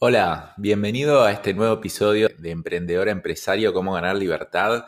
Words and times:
Hola, 0.00 0.54
bienvenido 0.56 1.24
a 1.24 1.32
este 1.32 1.54
nuevo 1.54 1.74
episodio 1.74 2.28
de 2.38 2.52
Emprendedor 2.52 3.08
Empresario, 3.08 3.72
cómo 3.72 3.94
ganar 3.94 4.14
libertad. 4.14 4.84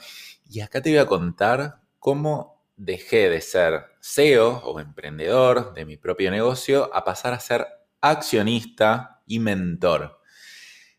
Y 0.49 0.61
acá 0.61 0.81
te 0.81 0.91
voy 0.91 1.01
a 1.01 1.07
contar 1.07 1.81
cómo 1.99 2.63
dejé 2.77 3.29
de 3.29 3.41
ser 3.41 3.87
CEO 4.01 4.59
o 4.59 4.79
emprendedor 4.79 5.75
de 5.75 5.85
mi 5.85 5.97
propio 5.97 6.31
negocio 6.31 6.95
a 6.95 7.03
pasar 7.03 7.33
a 7.33 7.41
ser 7.41 7.67
accionista 8.01 9.21
y 9.27 9.41
mentor. 9.41 10.21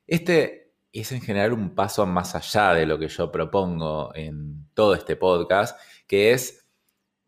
Este 0.05 0.73
es 0.91 1.13
en 1.13 1.21
general 1.21 1.53
un 1.53 1.73
paso 1.73 2.05
más 2.05 2.35
allá 2.35 2.73
de 2.73 2.85
lo 2.85 2.99
que 2.99 3.07
yo 3.07 3.31
propongo 3.31 4.11
en 4.13 4.67
todo 4.73 4.93
este 4.93 5.15
podcast, 5.15 5.79
que 6.05 6.33
es 6.33 6.67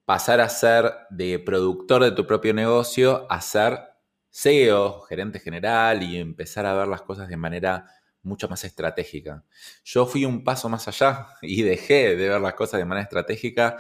pasar 0.04 0.42
a 0.42 0.50
ser 0.50 0.92
de 1.12 1.40
productor 1.40 2.04
de 2.04 2.12
tu 2.12 2.28
propio 2.28 2.54
negocio 2.54 3.26
a 3.30 3.40
ser 3.40 3.93
CEO, 4.34 5.02
gerente 5.02 5.40
general 5.40 6.02
y 6.02 6.18
empezar 6.18 6.66
a 6.66 6.74
ver 6.74 6.88
las 6.88 7.04
cosas 7.04 7.28
de 7.28 7.38
manera 7.38 7.86
mucho 8.24 8.50
más 8.50 8.64
estratégica. 8.64 9.44
Yo 9.84 10.08
fui 10.08 10.26
un 10.26 10.44
paso 10.44 10.70
más 10.70 10.88
allá 10.88 11.28
y 11.42 11.62
dejé 11.62 12.16
de 12.16 12.30
ver 12.30 12.42
las 12.42 12.56
cosas 12.56 12.80
de 12.80 12.86
manera 12.86 13.04
estratégica 13.04 13.78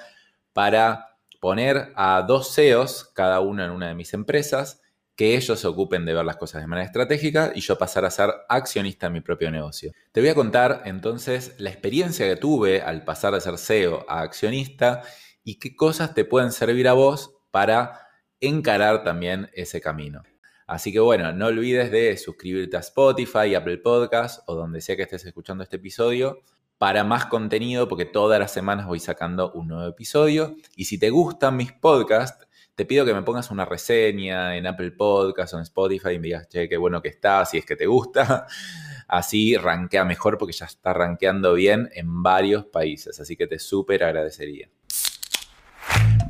para 0.53 1.17
poner 1.41 1.91
a 1.95 2.21
dos 2.21 2.53
CEOs, 2.53 3.11
cada 3.15 3.39
uno 3.39 3.65
en 3.65 3.71
una 3.71 3.87
de 3.87 3.95
mis 3.95 4.13
empresas, 4.13 4.81
que 5.15 5.35
ellos 5.35 5.59
se 5.59 5.67
ocupen 5.67 6.05
de 6.05 6.13
ver 6.13 6.25
las 6.25 6.37
cosas 6.37 6.61
de 6.61 6.67
manera 6.67 6.85
estratégica 6.85 7.51
y 7.53 7.61
yo 7.61 7.77
pasar 7.77 8.05
a 8.05 8.11
ser 8.11 8.31
accionista 8.47 9.07
en 9.07 9.13
mi 9.13 9.21
propio 9.21 9.51
negocio. 9.51 9.91
Te 10.11 10.21
voy 10.21 10.29
a 10.29 10.35
contar 10.35 10.83
entonces 10.85 11.55
la 11.57 11.69
experiencia 11.69 12.27
que 12.27 12.35
tuve 12.35 12.81
al 12.81 13.03
pasar 13.03 13.33
de 13.33 13.41
ser 13.41 13.57
CEO 13.57 14.05
a 14.07 14.21
accionista 14.21 15.03
y 15.43 15.59
qué 15.59 15.75
cosas 15.75 16.13
te 16.13 16.25
pueden 16.25 16.51
servir 16.51 16.87
a 16.87 16.93
vos 16.93 17.35
para 17.51 18.07
encarar 18.39 19.03
también 19.03 19.49
ese 19.53 19.81
camino. 19.81 20.23
Así 20.67 20.91
que 20.91 20.99
bueno, 20.99 21.33
no 21.33 21.47
olvides 21.47 21.91
de 21.91 22.15
suscribirte 22.17 22.77
a 22.77 22.81
Spotify, 22.81 23.55
Apple 23.55 23.77
Podcasts 23.79 24.43
o 24.47 24.55
donde 24.55 24.81
sea 24.81 24.95
que 24.95 25.03
estés 25.03 25.25
escuchando 25.25 25.63
este 25.63 25.77
episodio 25.77 26.41
para 26.77 27.03
más 27.03 27.27
contenido 27.27 27.87
porque 27.87 28.05
todas 28.05 28.39
las 28.39 28.51
semanas 28.51 28.87
voy 28.87 28.99
sacando 28.99 29.51
un 29.53 29.69
nuevo 29.69 29.87
episodio. 29.87 30.55
Y 30.75 30.85
si 30.85 30.97
te 30.97 31.09
gustan 31.09 31.55
mis 31.55 31.71
podcasts, 31.71 32.47
te 32.75 32.85
pido 32.85 33.05
que 33.05 33.13
me 33.13 33.21
pongas 33.21 33.51
una 33.51 33.65
reseña 33.65 34.57
en 34.57 34.65
Apple 34.65 34.91
Podcasts 34.91 35.53
o 35.53 35.57
en 35.57 35.63
Spotify 35.63 36.09
y 36.09 36.19
me 36.19 36.27
digas, 36.27 36.49
che, 36.49 36.67
qué 36.67 36.77
bueno 36.77 37.01
que 37.01 37.09
está, 37.09 37.45
si 37.45 37.57
es 37.57 37.65
que 37.65 37.75
te 37.75 37.85
gusta. 37.85 38.47
Así 39.07 39.55
rankea 39.55 40.05
mejor 40.05 40.37
porque 40.37 40.53
ya 40.53 40.65
está 40.65 40.91
rankeando 40.91 41.53
bien 41.53 41.89
en 41.93 42.23
varios 42.23 42.65
países. 42.65 43.19
Así 43.19 43.35
que 43.35 43.47
te 43.47 43.59
súper 43.59 44.03
agradecería. 44.03 44.69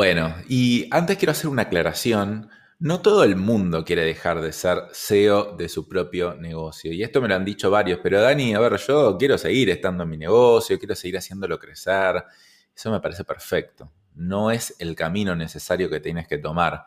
Bueno, 0.00 0.34
y 0.48 0.88
antes 0.92 1.18
quiero 1.18 1.32
hacer 1.32 1.50
una 1.50 1.60
aclaración. 1.64 2.48
No 2.78 3.02
todo 3.02 3.22
el 3.22 3.36
mundo 3.36 3.84
quiere 3.84 4.02
dejar 4.02 4.40
de 4.40 4.50
ser 4.50 4.84
CEO 4.94 5.54
de 5.58 5.68
su 5.68 5.86
propio 5.86 6.36
negocio. 6.36 6.90
Y 6.90 7.02
esto 7.02 7.20
me 7.20 7.28
lo 7.28 7.34
han 7.34 7.44
dicho 7.44 7.70
varios, 7.70 8.00
pero 8.02 8.18
Dani, 8.18 8.54
a 8.54 8.60
ver, 8.60 8.78
yo 8.78 9.18
quiero 9.18 9.36
seguir 9.36 9.68
estando 9.68 10.04
en 10.04 10.08
mi 10.08 10.16
negocio, 10.16 10.78
quiero 10.78 10.94
seguir 10.94 11.18
haciéndolo 11.18 11.58
crecer. 11.58 12.24
Eso 12.74 12.90
me 12.90 12.98
parece 13.00 13.24
perfecto. 13.24 13.92
No 14.14 14.50
es 14.50 14.74
el 14.78 14.94
camino 14.94 15.36
necesario 15.36 15.90
que 15.90 16.00
tienes 16.00 16.26
que 16.26 16.38
tomar. 16.38 16.86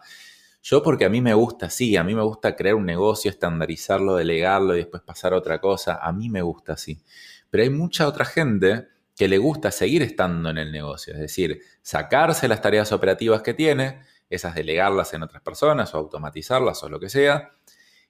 Yo 0.63 0.81
porque 0.81 1.05
a 1.05 1.09
mí 1.09 1.21
me 1.21 1.35
gusta, 1.35 1.69
sí, 1.69 1.95
a 1.95 2.03
mí 2.03 2.15
me 2.15 2.23
gusta 2.23 2.55
crear 2.55 2.73
un 2.73 2.87
negocio, 2.87 3.29
estandarizarlo, 3.29 4.15
delegarlo 4.15 4.73
y 4.73 4.79
después 4.79 5.03
pasar 5.03 5.33
a 5.33 5.37
otra 5.37 5.61
cosa. 5.61 5.99
A 6.01 6.11
mí 6.11 6.29
me 6.29 6.41
gusta 6.41 6.73
así. 6.73 6.99
Pero 7.51 7.61
hay 7.61 7.69
mucha 7.69 8.07
otra 8.07 8.25
gente 8.25 8.87
que 9.15 9.27
le 9.27 9.37
gusta 9.37 9.71
seguir 9.71 10.01
estando 10.01 10.49
en 10.49 10.57
el 10.57 10.71
negocio, 10.71 11.13
es 11.13 11.19
decir, 11.19 11.61
sacarse 11.81 12.47
las 12.47 12.61
tareas 12.61 12.91
operativas 12.91 13.41
que 13.41 13.53
tiene, 13.53 14.01
esas 14.29 14.55
delegarlas 14.55 15.13
en 15.13 15.23
otras 15.23 15.41
personas 15.43 15.93
o 15.93 15.97
automatizarlas 15.97 16.83
o 16.83 16.89
lo 16.89 16.99
que 16.99 17.09
sea, 17.09 17.51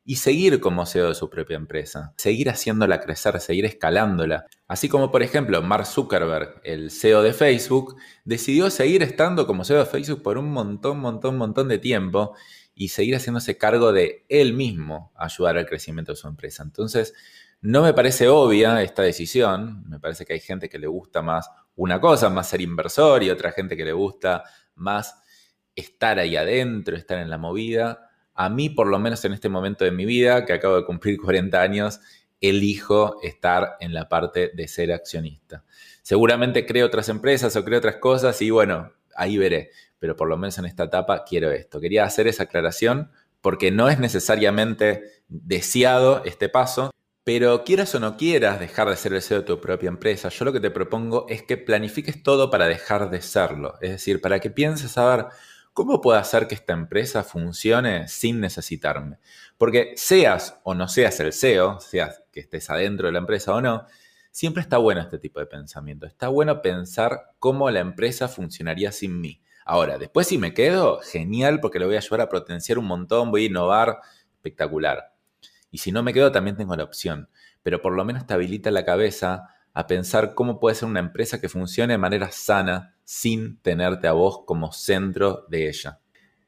y 0.05 0.17
seguir 0.17 0.59
como 0.59 0.85
CEO 0.85 1.09
de 1.09 1.15
su 1.15 1.29
propia 1.29 1.55
empresa, 1.55 2.13
seguir 2.17 2.49
haciéndola 2.49 2.99
crecer, 2.99 3.39
seguir 3.39 3.65
escalándola. 3.65 4.45
Así 4.67 4.89
como, 4.89 5.11
por 5.11 5.23
ejemplo, 5.23 5.61
Mark 5.61 5.85
Zuckerberg, 5.85 6.59
el 6.63 6.91
CEO 6.91 7.23
de 7.23 7.33
Facebook, 7.33 7.95
decidió 8.25 8.69
seguir 8.69 9.01
estando 9.01 9.47
como 9.47 9.63
CEO 9.63 9.79
de 9.79 9.85
Facebook 9.85 10.21
por 10.21 10.37
un 10.37 10.51
montón, 10.51 10.99
montón, 10.99 11.37
montón 11.37 11.69
de 11.69 11.77
tiempo 11.77 12.35
y 12.75 12.89
seguir 12.89 13.15
haciéndose 13.15 13.57
cargo 13.57 13.93
de 13.93 14.25
él 14.29 14.53
mismo 14.53 15.13
ayudar 15.15 15.57
al 15.57 15.65
crecimiento 15.65 16.11
de 16.11 16.17
su 16.17 16.27
empresa. 16.27 16.63
Entonces, 16.63 17.13
no 17.63 17.81
me 17.81 17.93
parece 17.93 18.27
obvia 18.27 18.81
esta 18.81 19.03
decisión, 19.03 19.87
me 19.87 19.97
parece 19.97 20.25
que 20.25 20.33
hay 20.33 20.41
gente 20.41 20.67
que 20.67 20.77
le 20.77 20.87
gusta 20.87 21.21
más 21.21 21.49
una 21.75 22.01
cosa, 22.01 22.29
más 22.29 22.49
ser 22.49 22.59
inversor 22.59 23.23
y 23.23 23.29
otra 23.29 23.53
gente 23.53 23.77
que 23.77 23.85
le 23.85 23.93
gusta 23.93 24.43
más 24.75 25.15
estar 25.73 26.19
ahí 26.19 26.35
adentro, 26.35 26.97
estar 26.97 27.19
en 27.19 27.29
la 27.29 27.37
movida. 27.37 28.09
A 28.33 28.49
mí, 28.49 28.69
por 28.69 28.87
lo 28.87 28.99
menos 28.99 29.23
en 29.23 29.31
este 29.31 29.47
momento 29.47 29.85
de 29.85 29.91
mi 29.91 30.05
vida, 30.05 30.43
que 30.43 30.51
acabo 30.51 30.75
de 30.75 30.85
cumplir 30.85 31.17
40 31.21 31.61
años, 31.61 32.01
elijo 32.41 33.21
estar 33.23 33.77
en 33.79 33.93
la 33.93 34.09
parte 34.09 34.51
de 34.53 34.67
ser 34.67 34.91
accionista. 34.91 35.63
Seguramente 36.01 36.65
creo 36.65 36.85
otras 36.85 37.07
empresas 37.07 37.55
o 37.55 37.63
creo 37.63 37.77
otras 37.77 37.95
cosas 37.95 38.41
y 38.41 38.49
bueno, 38.49 38.91
ahí 39.15 39.37
veré, 39.37 39.69
pero 39.99 40.17
por 40.17 40.27
lo 40.27 40.35
menos 40.35 40.57
en 40.57 40.65
esta 40.65 40.83
etapa 40.83 41.23
quiero 41.23 41.49
esto. 41.49 41.79
Quería 41.79 42.03
hacer 42.03 42.27
esa 42.27 42.43
aclaración 42.43 43.09
porque 43.39 43.71
no 43.71 43.87
es 43.87 43.99
necesariamente 43.99 45.03
deseado 45.29 46.25
este 46.25 46.49
paso, 46.49 46.91
pero 47.23 47.63
quieras 47.63 47.95
o 47.95 47.99
no 47.99 48.17
quieras 48.17 48.59
dejar 48.59 48.89
de 48.89 48.97
ser 48.97 49.13
el 49.13 49.21
CEO 49.21 49.39
de 49.39 49.45
tu 49.45 49.61
propia 49.61 49.87
empresa, 49.87 50.29
yo 50.29 50.45
lo 50.45 50.51
que 50.51 50.59
te 50.59 50.71
propongo 50.71 51.25
es 51.29 51.43
que 51.43 51.57
planifiques 51.57 52.21
todo 52.21 52.49
para 52.49 52.67
dejar 52.67 53.09
de 53.09 53.21
serlo. 53.21 53.75
Es 53.81 53.91
decir, 53.91 54.19
para 54.19 54.39
que 54.39 54.49
pienses 54.49 54.97
a 54.97 55.15
ver 55.15 55.25
cómo 55.73 56.01
puedo 56.01 56.19
hacer 56.19 56.47
que 56.47 56.55
esta 56.55 56.73
empresa 56.73 57.23
funcione 57.23 58.07
sin 58.09 58.41
necesitarme. 58.41 59.19
Porque 59.57 59.93
seas 59.95 60.59
o 60.63 60.75
no 60.75 60.87
seas 60.89 61.19
el 61.21 61.31
CEO, 61.31 61.79
seas 61.79 62.23
que 62.31 62.41
estés 62.41 62.69
adentro 62.69 63.07
de 63.07 63.13
la 63.13 63.19
empresa 63.19 63.53
o 63.53 63.61
no, 63.61 63.85
siempre 64.31 64.61
está 64.61 64.77
bueno 64.77 64.99
este 64.99 65.17
tipo 65.17 65.39
de 65.39 65.45
pensamiento. 65.45 66.05
Está 66.05 66.27
bueno 66.27 66.61
pensar 66.61 67.31
cómo 67.39 67.69
la 67.71 67.79
empresa 67.79 68.27
funcionaría 68.27 68.91
sin 68.91 69.21
mí. 69.21 69.41
Ahora, 69.65 69.97
después 69.97 70.27
si 70.27 70.37
me 70.37 70.53
quedo, 70.53 70.99
genial 70.99 71.61
porque 71.61 71.79
lo 71.79 71.85
voy 71.85 71.95
a 71.95 71.99
ayudar 71.99 72.21
a 72.21 72.29
potenciar 72.29 72.77
un 72.77 72.85
montón, 72.85 73.31
voy 73.31 73.43
a 73.43 73.47
innovar, 73.47 73.99
espectacular. 74.33 75.12
Y 75.73 75.79
si 75.79 75.91
no 75.91 76.03
me 76.03 76.13
quedo, 76.13 76.31
también 76.31 76.55
tengo 76.55 76.75
la 76.75 76.83
opción. 76.83 77.29
Pero 77.63 77.81
por 77.81 77.93
lo 77.93 78.05
menos 78.05 78.27
te 78.27 78.35
habilita 78.35 78.69
la 78.69 78.85
cabeza 78.85 79.49
a 79.73 79.87
pensar 79.87 80.35
cómo 80.35 80.59
puede 80.59 80.75
ser 80.75 80.87
una 80.87 80.99
empresa 80.99 81.41
que 81.41 81.49
funcione 81.49 81.93
de 81.93 81.97
manera 81.97 82.29
sana 82.31 82.95
sin 83.03 83.57
tenerte 83.57 84.07
a 84.07 84.11
vos 84.11 84.43
como 84.45 84.71
centro 84.71 85.47
de 85.49 85.67
ella. 85.67 85.99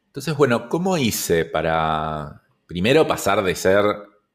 Entonces, 0.05 0.37
bueno, 0.37 0.69
¿cómo 0.69 0.95
hice 0.99 1.43
para 1.43 2.43
primero 2.67 3.07
pasar 3.07 3.43
de 3.43 3.55
ser 3.55 3.83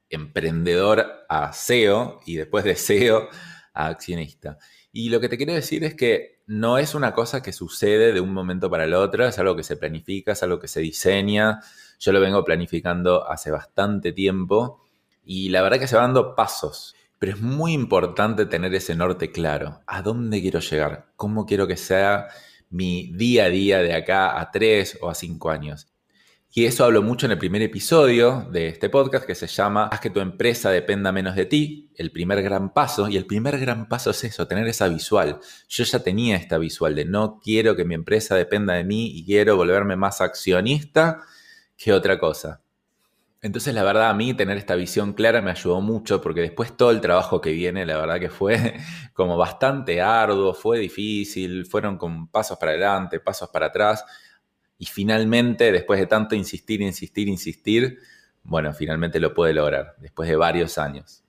emprendedor 0.09 1.07
a 1.29 1.53
CEO 1.53 2.19
y 2.27 2.35
después 2.35 2.65
de 2.65 2.75
CEO 2.75 3.29
a 3.73 3.87
accionista? 3.87 4.59
Y 4.91 5.11
lo 5.11 5.21
que 5.21 5.29
te 5.29 5.37
quiero 5.37 5.55
decir 5.55 5.85
es 5.85 5.95
que 5.95 6.40
no 6.51 6.79
es 6.79 6.97
una 6.97 7.15
cosa 7.15 7.43
que 7.43 7.53
sucede 7.53 8.13
de 8.13 8.21
un 8.21 8.35
momento 8.35 8.69
para 8.69 8.83
el 8.83 8.95
otro, 8.95 9.25
es 9.25 9.39
algo 9.39 9.55
que 9.55 9.63
se 9.63 9.77
planifica, 9.77 10.33
es 10.33 10.43
algo 10.43 10.59
que 10.59 10.67
se 10.67 10.81
diseña, 10.81 11.61
yo 12.01 12.11
lo 12.11 12.21
vengo 12.21 12.45
planificando 12.45 13.31
hace 13.31 13.53
bastante 13.53 14.13
tiempo 14.13 14.83
y 15.23 15.51
la 15.51 15.63
verdad 15.63 15.79
que 15.79 15.87
se 15.87 15.95
van 15.95 16.07
dando 16.07 16.35
pasos. 16.35 16.97
Pero 17.21 17.35
es 17.35 17.41
muy 17.41 17.73
importante 17.73 18.47
tener 18.47 18.75
ese 18.75 18.97
norte 18.97 19.31
claro. 19.31 19.83
¿A 19.87 20.03
dónde 20.03 20.41
quiero 20.41 20.59
llegar? 20.59 21.13
¿Cómo 21.15 21.47
quiero 21.47 21.69
que 21.69 21.77
sea 21.77 22.27
mi 22.69 23.13
día 23.13 23.45
a 23.45 23.49
día 23.49 23.79
de 23.79 23.95
acá 23.95 24.41
a 24.41 24.51
tres 24.51 24.99
o 25.01 25.09
a 25.09 25.15
cinco 25.15 25.51
años? 25.51 25.87
Y 26.53 26.65
eso 26.65 26.85
hablo 26.85 27.01
mucho 27.01 27.27
en 27.27 27.33
el 27.33 27.39
primer 27.39 27.63
episodio 27.63 28.49
de 28.51 28.67
este 28.67 28.91
podcast 28.91 29.25
que 29.25 29.37
se 29.37 29.47
llama 29.47 29.87
Haz 29.87 30.01
que 30.01 30.11
tu 30.11 30.19
empresa 30.19 30.73
dependa 30.73 31.13
menos 31.13 31.37
de 31.37 31.47
ti, 31.47 31.93
el 31.95 32.11
primer 32.11 32.43
gran 32.43 32.75
paso. 32.75 33.09
Y 33.09 33.17
el 33.17 33.25
primer 33.25 33.57
gran 33.61 33.89
paso 33.89 34.11
es 34.11 34.25
eso, 34.25 34.49
tener 34.49 34.67
esa 34.67 34.89
visual. 34.89 35.39
Yo 35.69 35.85
ya 35.85 36.01
tenía 36.01 36.35
esta 36.35 36.59
visual 36.59 36.97
de 36.97 37.05
no 37.05 37.39
quiero 37.41 37.77
que 37.77 37.85
mi 37.85 37.95
empresa 37.95 38.35
dependa 38.35 38.75
de 38.75 38.83
mí 38.83 39.13
y 39.15 39.25
quiero 39.25 39.55
volverme 39.55 39.95
más 39.95 40.21
accionista 40.21 41.21
que 41.77 41.93
otra 41.93 42.19
cosa. 42.19 42.63
Entonces, 43.43 43.73
la 43.73 43.85
verdad, 43.85 44.11
a 44.11 44.15
mí 44.15 44.35
tener 44.35 44.59
esta 44.59 44.75
visión 44.75 45.13
clara 45.13 45.41
me 45.41 45.53
ayudó 45.53 45.81
mucho 45.81 46.21
porque 46.21 46.41
después 46.41 46.77
todo 46.77 46.91
el 46.91 47.01
trabajo 47.01 47.41
que 47.41 47.53
viene, 47.53 47.87
la 47.87 47.97
verdad 47.97 48.19
que 48.19 48.29
fue 48.29 48.75
como 49.15 49.37
bastante 49.37 50.03
arduo, 50.03 50.53
fue 50.53 50.81
difícil, 50.81 51.65
fueron 51.65 51.97
con 51.97 52.27
pasos 52.27 52.59
para 52.59 52.73
adelante, 52.73 53.21
pasos 53.21 53.51
para 53.51 53.67
atrás. 53.67 54.05
Y 54.81 54.87
finalmente, 54.87 55.73
después 55.73 56.01
de 56.01 56.07
tanto 56.07 56.35
insistir, 56.35 56.81
insistir, 56.81 57.29
insistir, 57.29 57.99
bueno, 58.43 58.73
finalmente 58.73 59.21
lo 59.21 59.35
puede 59.35 59.53
lograr 59.53 59.95
después 59.99 60.27
de 60.27 60.37
varios 60.37 60.79
años. 60.79 61.23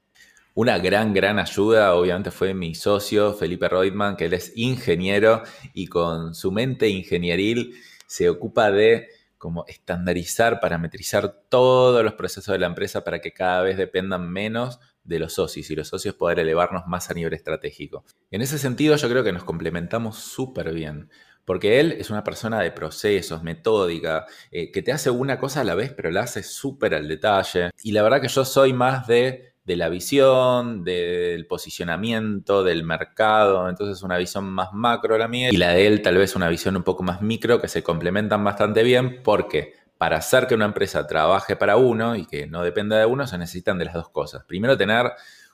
Una 0.53 0.80
gran, 0.80 1.13
gran 1.13 1.38
ayuda, 1.38 1.94
obviamente, 1.94 2.31
fue 2.31 2.53
mi 2.53 2.74
socio 2.75 3.33
Felipe 3.33 3.68
Reutemann, 3.68 4.15
que 4.15 4.25
él 4.25 4.33
es 4.33 4.53
ingeniero 4.56 5.44
y 5.74 5.88
con 5.88 6.33
su 6.33 6.53
mente 6.53 6.88
ingenieril 6.88 7.75
se 8.07 8.30
ocupa 8.30 8.71
de 8.71 9.09
como 9.38 9.65
estandarizar, 9.68 10.62
parametrizar 10.62 11.44
todos 11.50 12.06
los 12.06 12.13
procesos 12.13 12.53
de 12.53 12.59
la 12.59 12.68
empresa 12.68 13.03
para 13.03 13.19
que 13.19 13.33
cada 13.33 13.63
vez 13.63 13.75
dependan 13.75 14.31
menos 14.31 14.80
de 15.03 15.19
los 15.19 15.33
socios 15.33 15.69
y 15.69 15.75
los 15.75 15.89
socios 15.89 16.15
poder 16.15 16.39
elevarnos 16.39 16.83
más 16.88 17.09
a 17.09 17.15
nivel 17.15 17.33
estratégico. 17.33 18.06
En 18.30 18.42
ese 18.42 18.57
sentido 18.57 18.95
yo 18.95 19.09
creo 19.09 19.25
que 19.25 19.33
nos 19.33 19.44
complementamos 19.44 20.19
súper 20.19 20.74
bien, 20.74 21.09
porque 21.51 21.81
él 21.81 21.98
es 22.00 22.09
una 22.09 22.24
persona 22.24 22.62
de 22.62 22.71
procesos, 22.71 23.44
metódica, 23.44 24.25
eh, 24.51 24.71
que 24.71 24.81
te 24.81 24.94
hace 24.94 25.09
una 25.09 25.38
cosa 25.38 25.59
a 25.59 25.63
la 25.65 25.75
vez, 25.75 25.92
pero 25.92 26.09
la 26.09 26.21
hace 26.21 26.44
súper 26.44 26.95
al 26.95 27.09
detalle. 27.09 27.71
Y 27.83 27.92
la 27.92 28.03
verdad 28.03 28.21
que 28.21 28.30
yo 28.30 28.45
soy 28.45 28.71
más 28.71 29.06
de 29.06 29.51
de 29.65 29.75
la 29.75 29.89
visión, 29.89 30.86
del 30.86 31.45
posicionamiento, 31.48 32.63
del 32.63 32.86
mercado. 32.86 33.68
Entonces 33.68 34.01
una 34.01 34.18
visión 34.18 34.45
más 34.45 34.69
macro 34.71 35.18
la 35.18 35.27
mía 35.27 35.50
y 35.51 35.57
la 35.57 35.71
de 35.71 35.88
él 35.88 36.01
tal 36.01 36.15
vez 36.15 36.38
una 36.38 36.48
visión 36.48 36.77
un 36.77 36.83
poco 36.83 37.03
más 37.03 37.21
micro 37.21 37.59
que 37.59 37.68
se 37.68 37.83
complementan 37.83 38.45
bastante 38.45 38.81
bien 38.81 39.21
porque 39.21 39.74
para 39.98 40.18
hacer 40.18 40.48
que 40.48 40.56
una 40.56 40.63
empresa 40.63 41.06
trabaje 41.06 41.57
para 41.57 41.75
uno 41.75 42.15
y 42.15 42.27
que 42.27 42.48
no 42.48 42.63
dependa 42.63 42.98
de 42.98 43.06
uno 43.06 43.27
se 43.27 43.38
necesitan 43.38 43.77
de 43.77 43.86
las 43.86 43.94
dos 43.94 44.07
cosas. 44.07 44.45
Primero 44.45 44.77
tener 44.77 45.12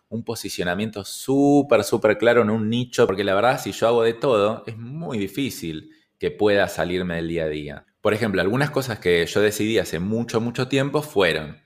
un 0.10 0.24
posicionamiento 0.24 1.04
súper, 1.04 1.84
súper 1.84 2.18
claro 2.18 2.42
en 2.42 2.50
un 2.50 2.70
nicho, 2.70 3.06
porque 3.06 3.24
la 3.24 3.36
verdad 3.36 3.60
si 3.62 3.72
yo 3.72 3.88
hago 3.88 4.04
de 4.04 4.14
todo 4.14 4.64
es 4.66 4.78
muy 4.78 5.18
difícil 5.18 5.92
que 6.18 6.32
pueda 6.32 6.68
salirme 6.68 7.16
del 7.16 7.28
día 7.28 7.44
a 7.44 7.50
día. 7.50 7.86
Por 8.02 8.14
ejemplo, 8.14 8.42
algunas 8.42 8.72
cosas 8.72 9.00
que 9.00 9.26
yo 9.26 9.42
decidí 9.42 9.80
hace 9.80 10.00
mucho, 10.00 10.40
mucho 10.40 10.68
tiempo 10.68 11.02
fueron, 11.02 11.58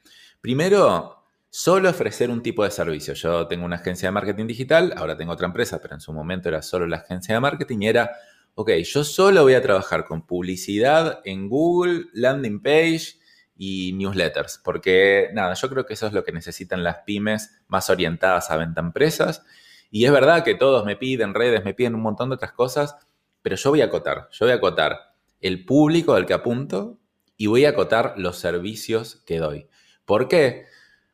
primero, 0.42 1.22
solo 1.50 1.90
ofrecer 1.90 2.30
un 2.30 2.42
tipo 2.42 2.64
de 2.64 2.72
servicio. 2.72 3.14
Yo 3.14 3.48
tengo 3.48 3.66
una 3.66 3.76
agencia 3.76 4.08
de 4.08 4.12
marketing 4.12 4.48
digital, 4.48 4.94
ahora 4.98 5.18
tengo 5.18 5.34
otra 5.34 5.48
empresa, 5.48 5.80
pero 5.82 5.94
en 5.94 6.02
su 6.02 6.14
momento 6.14 6.50
era 6.50 6.62
solo 6.62 6.88
la 6.88 6.98
agencia 6.98 7.36
de 7.36 7.42
marketing 7.42 7.78
y 7.82 7.88
era, 7.88 8.12
ok, 8.56 8.72
yo 8.84 9.04
solo 9.04 9.44
voy 9.44 9.54
a 9.54 9.62
trabajar 9.62 10.06
con 10.06 10.26
publicidad 10.26 11.20
en 11.26 11.48
Google, 11.48 12.06
landing 12.14 12.62
page 12.62 13.21
y 13.64 13.94
newsletters, 13.94 14.60
porque 14.64 15.30
nada, 15.34 15.54
yo 15.54 15.70
creo 15.70 15.86
que 15.86 15.94
eso 15.94 16.08
es 16.08 16.14
lo 16.14 16.24
que 16.24 16.32
necesitan 16.32 16.84
las 16.84 17.00
pymes 17.06 17.62
más 17.68 17.92
orientadas 17.92 18.50
a 18.50 18.58
venta 18.58 18.82
empresas. 18.82 19.44
Y 19.92 20.06
es 20.06 20.12
verdad 20.12 20.44
que 20.44 20.56
todos 20.56 20.84
me 20.84 20.96
piden 20.96 21.36
redes, 21.36 21.64
me 21.64 21.76
piden 21.76 21.94
un 21.94 22.02
montón 22.02 22.30
de 22.30 22.36
otras 22.36 22.54
cosas, 22.54 22.96
pero 23.44 23.56
yo 23.56 23.70
voy 23.70 23.82
a 23.82 23.86
acotar, 23.86 24.30
yo 24.32 24.48
voy 24.48 24.54
a 24.54 24.56
acotar 24.56 25.14
el 25.42 25.64
público 25.64 26.16
al 26.16 26.26
que 26.26 26.34
apunto 26.34 26.98
y 27.38 27.46
voy 27.46 27.66
a 27.66 27.70
acotar 27.70 28.16
los 28.18 28.40
servicios 28.40 29.22
que 29.28 29.38
doy. 29.38 29.68
¿Por 30.06 30.28
qué? 30.28 30.66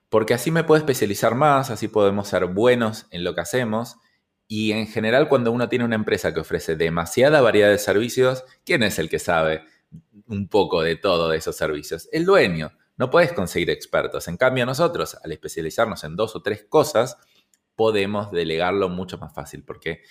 porque 0.10 0.34
así 0.34 0.52
me 0.52 0.64
puedo 0.64 0.80
especializar 0.80 1.36
más, 1.36 1.70
así 1.70 1.90
podemos 1.90 2.30
ser 2.30 2.46
buenos 2.46 3.08
en 3.12 3.26
lo 3.26 3.36
que 3.36 3.42
hacemos. 3.42 3.98
Y 4.48 4.72
en 4.72 4.88
general, 4.88 5.28
cuando 5.28 5.52
uno 5.52 5.68
tiene 5.68 5.84
una 5.84 5.96
empresa 5.96 6.34
que 6.34 6.40
ofrece 6.40 6.78
demasiada 6.78 7.42
variedad 7.42 7.70
de 7.70 7.78
servicios, 7.78 8.46
¿quién 8.66 8.84
es 8.84 9.00
el 9.00 9.10
que 9.10 9.20
sabe 9.20 9.66
un 10.28 10.48
poco 10.48 10.82
de 10.82 10.96
todo 10.96 11.30
de 11.30 11.38
esos 11.38 11.56
servicios? 11.56 12.10
El 12.12 12.26
dueño. 12.26 12.72
No 12.98 13.12
puedes 13.12 13.32
conseguir 13.32 13.70
expertos. 13.70 14.28
En 14.28 14.38
cambio, 14.38 14.66
nosotros, 14.66 15.18
al 15.24 15.32
especializarnos 15.32 16.04
en 16.04 16.16
dos 16.16 16.36
o 16.36 16.42
tres 16.42 16.66
cosas, 16.68 17.18
podemos 17.76 18.32
delegarlo 18.32 18.90
mucho 18.90 19.20
más 19.20 19.34
fácil 19.34 19.64
porque 19.64 20.02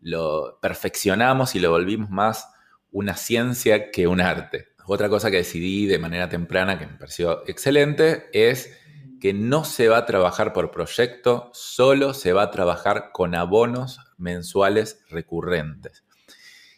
lo 0.00 0.58
perfeccionamos 0.60 1.54
y 1.54 1.60
lo 1.60 1.70
volvimos 1.70 2.10
más 2.10 2.48
una 2.90 3.16
ciencia 3.16 3.90
que 3.90 4.06
un 4.06 4.20
arte. 4.20 4.68
Otra 4.86 5.08
cosa 5.08 5.30
que 5.30 5.38
decidí 5.38 5.86
de 5.86 5.98
manera 5.98 6.28
temprana 6.28 6.78
que 6.78 6.86
me 6.86 6.98
pareció 6.98 7.48
excelente 7.48 8.28
es 8.32 8.78
que 9.20 9.32
no 9.32 9.64
se 9.64 9.88
va 9.88 9.98
a 9.98 10.06
trabajar 10.06 10.52
por 10.52 10.70
proyecto, 10.70 11.50
solo 11.54 12.12
se 12.12 12.34
va 12.34 12.42
a 12.42 12.50
trabajar 12.50 13.10
con 13.12 13.34
abonos 13.34 13.98
mensuales 14.18 15.02
recurrentes. 15.08 16.04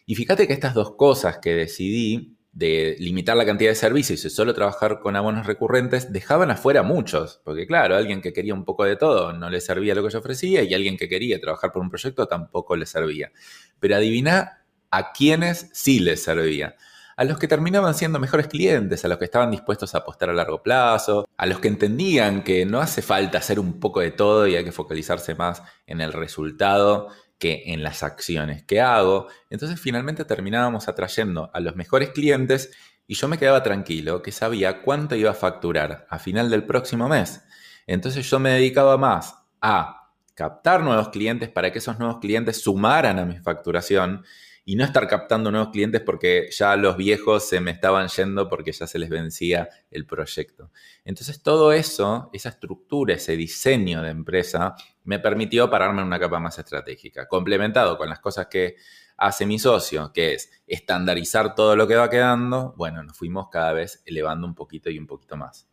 Y 0.05 0.15
fíjate 0.15 0.47
que 0.47 0.53
estas 0.53 0.73
dos 0.73 0.95
cosas 0.95 1.39
que 1.39 1.53
decidí, 1.53 2.36
de 2.57 2.95
limitar 2.97 3.37
la 3.37 3.45
cantidad 3.45 3.69
de 3.69 3.75
servicios 3.75 4.25
y 4.25 4.31
solo 4.31 4.51
trabajar 4.55 4.99
con 4.99 5.15
abonos 5.15 5.45
recurrentes, 5.45 6.11
dejaban 6.11 6.49
afuera 6.49 6.81
muchos, 6.81 7.39
porque 7.43 7.67
claro, 7.67 7.95
alguien 7.95 8.19
que 8.19 8.33
quería 8.33 8.55
un 8.55 8.65
poco 8.65 8.83
de 8.83 8.95
todo 8.95 9.31
no 9.31 9.51
le 9.51 9.61
servía 9.61 9.93
lo 9.93 10.03
que 10.03 10.09
yo 10.09 10.17
ofrecía 10.17 10.63
y 10.63 10.73
alguien 10.73 10.97
que 10.97 11.07
quería 11.07 11.39
trabajar 11.39 11.71
por 11.71 11.83
un 11.83 11.91
proyecto 11.91 12.25
tampoco 12.25 12.75
le 12.75 12.87
servía. 12.87 13.31
Pero 13.79 13.95
adivina 13.95 14.63
a 14.89 15.11
quienes 15.11 15.69
sí 15.73 15.99
les 15.99 16.23
servía 16.23 16.75
a 17.15 17.23
los 17.23 17.39
que 17.39 17.47
terminaban 17.47 17.95
siendo 17.95 18.19
mejores 18.19 18.47
clientes, 18.47 19.03
a 19.03 19.07
los 19.07 19.17
que 19.17 19.25
estaban 19.25 19.49
dispuestos 19.49 19.95
a 19.95 19.99
apostar 19.99 20.29
a 20.29 20.33
largo 20.33 20.61
plazo, 20.61 21.27
a 21.35 21.45
los 21.47 21.59
que 21.59 21.67
entendían 21.67 22.43
que 22.43 22.63
no 22.63 22.79
hace 22.79 23.01
falta 23.01 23.39
hacer 23.39 23.59
un 23.59 23.79
poco 23.79 24.01
de 24.01 24.11
todo 24.11 24.45
y 24.45 24.55
hay 24.55 24.63
que 24.63 24.71
focalizarse 24.71 25.33
más 25.33 25.63
en 25.87 25.99
el 25.99 26.13
resultado 26.13 27.09
que 27.37 27.63
en 27.67 27.83
las 27.83 28.03
acciones 28.03 28.63
que 28.63 28.81
hago. 28.81 29.27
Entonces 29.49 29.79
finalmente 29.79 30.25
terminábamos 30.25 30.87
atrayendo 30.87 31.51
a 31.53 31.59
los 31.59 31.75
mejores 31.75 32.09
clientes 32.09 32.71
y 33.07 33.15
yo 33.15 33.27
me 33.27 33.37
quedaba 33.37 33.63
tranquilo 33.63 34.21
que 34.21 34.31
sabía 34.31 34.81
cuánto 34.81 35.15
iba 35.15 35.31
a 35.31 35.35
facturar 35.35 36.07
a 36.09 36.19
final 36.19 36.49
del 36.49 36.65
próximo 36.65 37.07
mes. 37.07 37.43
Entonces 37.85 38.29
yo 38.29 38.39
me 38.39 38.51
dedicaba 38.51 38.97
más 38.97 39.35
a 39.61 40.11
captar 40.33 40.83
nuevos 40.83 41.09
clientes 41.09 41.49
para 41.49 41.71
que 41.71 41.79
esos 41.79 41.97
nuevos 41.97 42.19
clientes 42.19 42.61
sumaran 42.61 43.17
a 43.17 43.25
mi 43.25 43.39
facturación 43.39 44.23
y 44.65 44.75
no 44.75 44.83
estar 44.83 45.07
captando 45.07 45.49
nuevos 45.49 45.69
clientes 45.69 46.01
porque 46.01 46.49
ya 46.51 46.75
los 46.75 46.97
viejos 46.97 47.47
se 47.47 47.61
me 47.61 47.71
estaban 47.71 48.09
yendo 48.09 48.49
porque 48.49 48.73
ya 48.73 48.85
se 48.85 48.99
les 48.99 49.09
vencía 49.09 49.69
el 49.89 50.05
proyecto. 50.05 50.71
Entonces 51.05 51.41
todo 51.41 51.71
eso, 51.71 52.29
esa 52.33 52.49
estructura, 52.49 53.13
ese 53.13 53.37
diseño 53.37 54.01
de 54.01 54.09
empresa, 54.09 54.75
me 55.07 55.19
permitió 55.19 55.69
pararme 55.69 56.01
en 56.01 56.07
una 56.07 56.19
capa 56.19 56.37
más 56.37 56.59
estratégica, 56.59 57.27
complementado 57.27 57.97
con 57.97 58.09
las 58.09 58.19
cosas 58.19 58.47
que 58.47 58.75
hace 59.15 59.45
mi 59.45 59.57
socio, 59.57 60.11
que 60.13 60.33
es 60.33 60.51
estandarizar 60.67 61.55
todo 61.55 61.77
lo 61.77 61.87
que 61.87 61.95
va 61.95 62.09
quedando, 62.09 62.73
bueno, 62.75 63.01
nos 63.03 63.17
fuimos 63.17 63.47
cada 63.49 63.71
vez 63.71 64.03
elevando 64.05 64.45
un 64.45 64.53
poquito 64.53 64.89
y 64.89 64.99
un 64.99 65.07
poquito 65.07 65.37
más. 65.37 65.67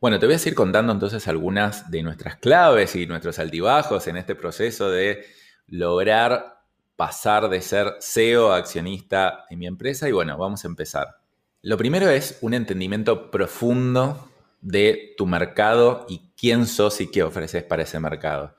Bueno, 0.00 0.18
te 0.18 0.26
voy 0.26 0.34
a 0.34 0.38
seguir 0.38 0.56
contando 0.56 0.92
entonces 0.92 1.28
algunas 1.28 1.92
de 1.92 2.02
nuestras 2.02 2.36
claves 2.36 2.96
y 2.96 3.06
nuestros 3.06 3.38
altibajos 3.38 4.08
en 4.08 4.16
este 4.16 4.34
proceso 4.34 4.90
de 4.90 5.24
lograr 5.68 6.64
pasar 6.96 7.48
de 7.48 7.60
ser 7.62 7.94
CEO 8.00 8.52
accionista 8.52 9.46
en 9.48 9.60
mi 9.60 9.68
empresa 9.68 10.08
y 10.08 10.12
bueno, 10.12 10.36
vamos 10.36 10.64
a 10.64 10.68
empezar. 10.68 11.06
Lo 11.62 11.76
primero 11.78 12.08
es 12.10 12.38
un 12.40 12.52
entendimiento 12.52 13.30
profundo 13.30 14.31
de 14.62 15.14
tu 15.16 15.26
mercado 15.26 16.06
y 16.08 16.30
quién 16.36 16.66
sos 16.66 17.00
y 17.00 17.10
qué 17.10 17.22
ofreces 17.22 17.64
para 17.64 17.82
ese 17.82 18.00
mercado. 18.00 18.56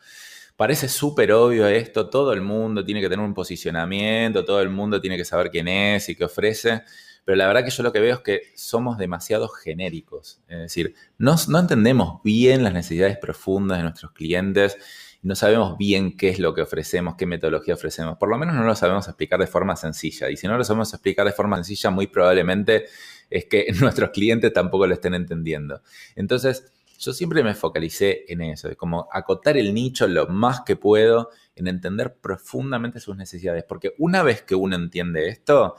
Parece 0.55 0.87
súper 0.87 1.31
obvio 1.31 1.67
esto, 1.67 2.09
todo 2.09 2.31
el 2.33 2.41
mundo 2.41 2.85
tiene 2.85 3.01
que 3.01 3.09
tener 3.09 3.25
un 3.25 3.33
posicionamiento, 3.33 4.45
todo 4.45 4.61
el 4.61 4.69
mundo 4.69 5.01
tiene 5.01 5.17
que 5.17 5.25
saber 5.25 5.49
quién 5.49 5.67
es 5.67 6.09
y 6.09 6.15
qué 6.15 6.25
ofrece, 6.25 6.83
pero 7.25 7.35
la 7.35 7.47
verdad 7.47 7.63
que 7.63 7.71
yo 7.71 7.83
lo 7.83 7.93
que 7.93 7.99
veo 7.99 8.15
es 8.15 8.21
que 8.21 8.41
somos 8.55 8.97
demasiado 8.97 9.47
genéricos, 9.47 10.41
es 10.47 10.59
decir, 10.59 10.95
no, 11.17 11.35
no 11.47 11.59
entendemos 11.59 12.21
bien 12.23 12.63
las 12.63 12.73
necesidades 12.73 13.17
profundas 13.17 13.77
de 13.77 13.83
nuestros 13.83 14.11
clientes 14.11 14.77
no 15.23 15.35
sabemos 15.35 15.77
bien 15.77 16.17
qué 16.17 16.29
es 16.29 16.37
lo 16.37 16.53
que 16.53 16.61
ofrecemos, 16.61 17.15
qué 17.17 17.25
metodología 17.25 17.73
ofrecemos. 17.73 18.17
Por 18.17 18.29
lo 18.29 18.37
menos 18.37 18.55
no 18.55 18.63
lo 18.63 18.75
sabemos 18.75 19.07
explicar 19.07 19.39
de 19.39 19.47
forma 19.47 19.77
sencilla. 19.77 20.29
Y 20.29 20.35
si 20.35 20.47
no 20.47 20.57
lo 20.57 20.65
sabemos 20.65 20.93
explicar 20.93 21.25
de 21.25 21.31
forma 21.31 21.55
sencilla, 21.55 21.89
muy 21.89 22.07
probablemente 22.07 22.85
es 23.29 23.45
que 23.45 23.67
nuestros 23.79 24.09
clientes 24.09 24.51
tampoco 24.51 24.85
lo 24.85 24.93
estén 24.93 25.13
entendiendo. 25.13 25.81
Entonces, 26.17 26.73
yo 26.99 27.13
siempre 27.13 27.41
me 27.41 27.55
focalicé 27.55 28.25
en 28.27 28.41
eso, 28.41 28.67
de 28.67 28.75
como 28.75 29.07
acotar 29.13 29.57
el 29.57 29.73
nicho 29.73 30.07
lo 30.09 30.27
más 30.27 30.61
que 30.61 30.75
puedo, 30.75 31.29
en 31.55 31.67
entender 31.67 32.15
profundamente 32.15 32.99
sus 32.99 33.15
necesidades. 33.15 33.63
Porque 33.63 33.93
una 33.99 34.23
vez 34.23 34.41
que 34.41 34.55
uno 34.55 34.75
entiende 34.75 35.29
esto, 35.29 35.75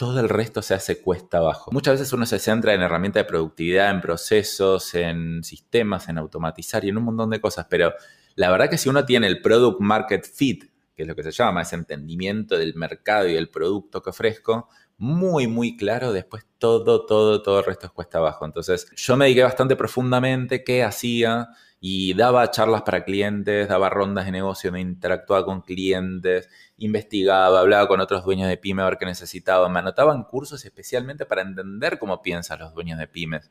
todo 0.00 0.18
el 0.18 0.30
resto 0.30 0.62
se 0.62 0.72
hace 0.72 1.02
cuesta 1.02 1.36
abajo. 1.36 1.70
Muchas 1.72 1.98
veces 1.98 2.10
uno 2.14 2.24
se 2.24 2.38
centra 2.38 2.72
en 2.72 2.80
herramientas 2.80 3.22
de 3.22 3.28
productividad, 3.28 3.90
en 3.90 4.00
procesos, 4.00 4.94
en 4.94 5.44
sistemas, 5.44 6.08
en 6.08 6.16
automatizar 6.16 6.86
y 6.86 6.88
en 6.88 6.96
un 6.96 7.04
montón 7.04 7.28
de 7.28 7.38
cosas, 7.38 7.66
pero 7.68 7.92
la 8.34 8.50
verdad 8.50 8.70
que 8.70 8.78
si 8.78 8.88
uno 8.88 9.04
tiene 9.04 9.26
el 9.26 9.42
product 9.42 9.78
market 9.78 10.24
fit, 10.24 10.72
que 10.94 11.02
es 11.02 11.06
lo 11.06 11.14
que 11.14 11.22
se 11.22 11.32
llama, 11.32 11.60
ese 11.60 11.76
entendimiento 11.76 12.56
del 12.56 12.74
mercado 12.76 13.28
y 13.28 13.34
del 13.34 13.50
producto 13.50 14.00
que 14.00 14.08
ofrezco, 14.08 14.70
muy, 15.00 15.46
muy 15.46 15.78
claro, 15.78 16.12
después 16.12 16.46
todo, 16.58 17.06
todo, 17.06 17.42
todo 17.42 17.60
el 17.60 17.64
resto 17.64 17.86
es 17.86 17.92
cuesta 17.92 18.18
abajo. 18.18 18.44
Entonces, 18.44 18.86
yo 18.94 19.16
me 19.16 19.24
dediqué 19.24 19.42
bastante 19.42 19.74
profundamente 19.74 20.62
qué 20.62 20.84
hacía 20.84 21.48
y 21.80 22.12
daba 22.12 22.50
charlas 22.50 22.82
para 22.82 23.02
clientes, 23.02 23.66
daba 23.66 23.88
rondas 23.88 24.26
de 24.26 24.32
negocio, 24.32 24.70
me 24.70 24.82
interactuaba 24.82 25.46
con 25.46 25.62
clientes, 25.62 26.50
investigaba, 26.76 27.60
hablaba 27.60 27.88
con 27.88 28.00
otros 28.00 28.26
dueños 28.26 28.46
de 28.50 28.58
pyme 28.58 28.82
a 28.82 28.84
ver 28.84 28.98
qué 28.98 29.06
necesitaban, 29.06 29.72
me 29.72 29.78
anotaban 29.78 30.24
cursos 30.24 30.62
especialmente 30.66 31.24
para 31.24 31.40
entender 31.40 31.98
cómo 31.98 32.20
piensan 32.20 32.58
los 32.58 32.74
dueños 32.74 32.98
de 32.98 33.08
pymes. 33.08 33.50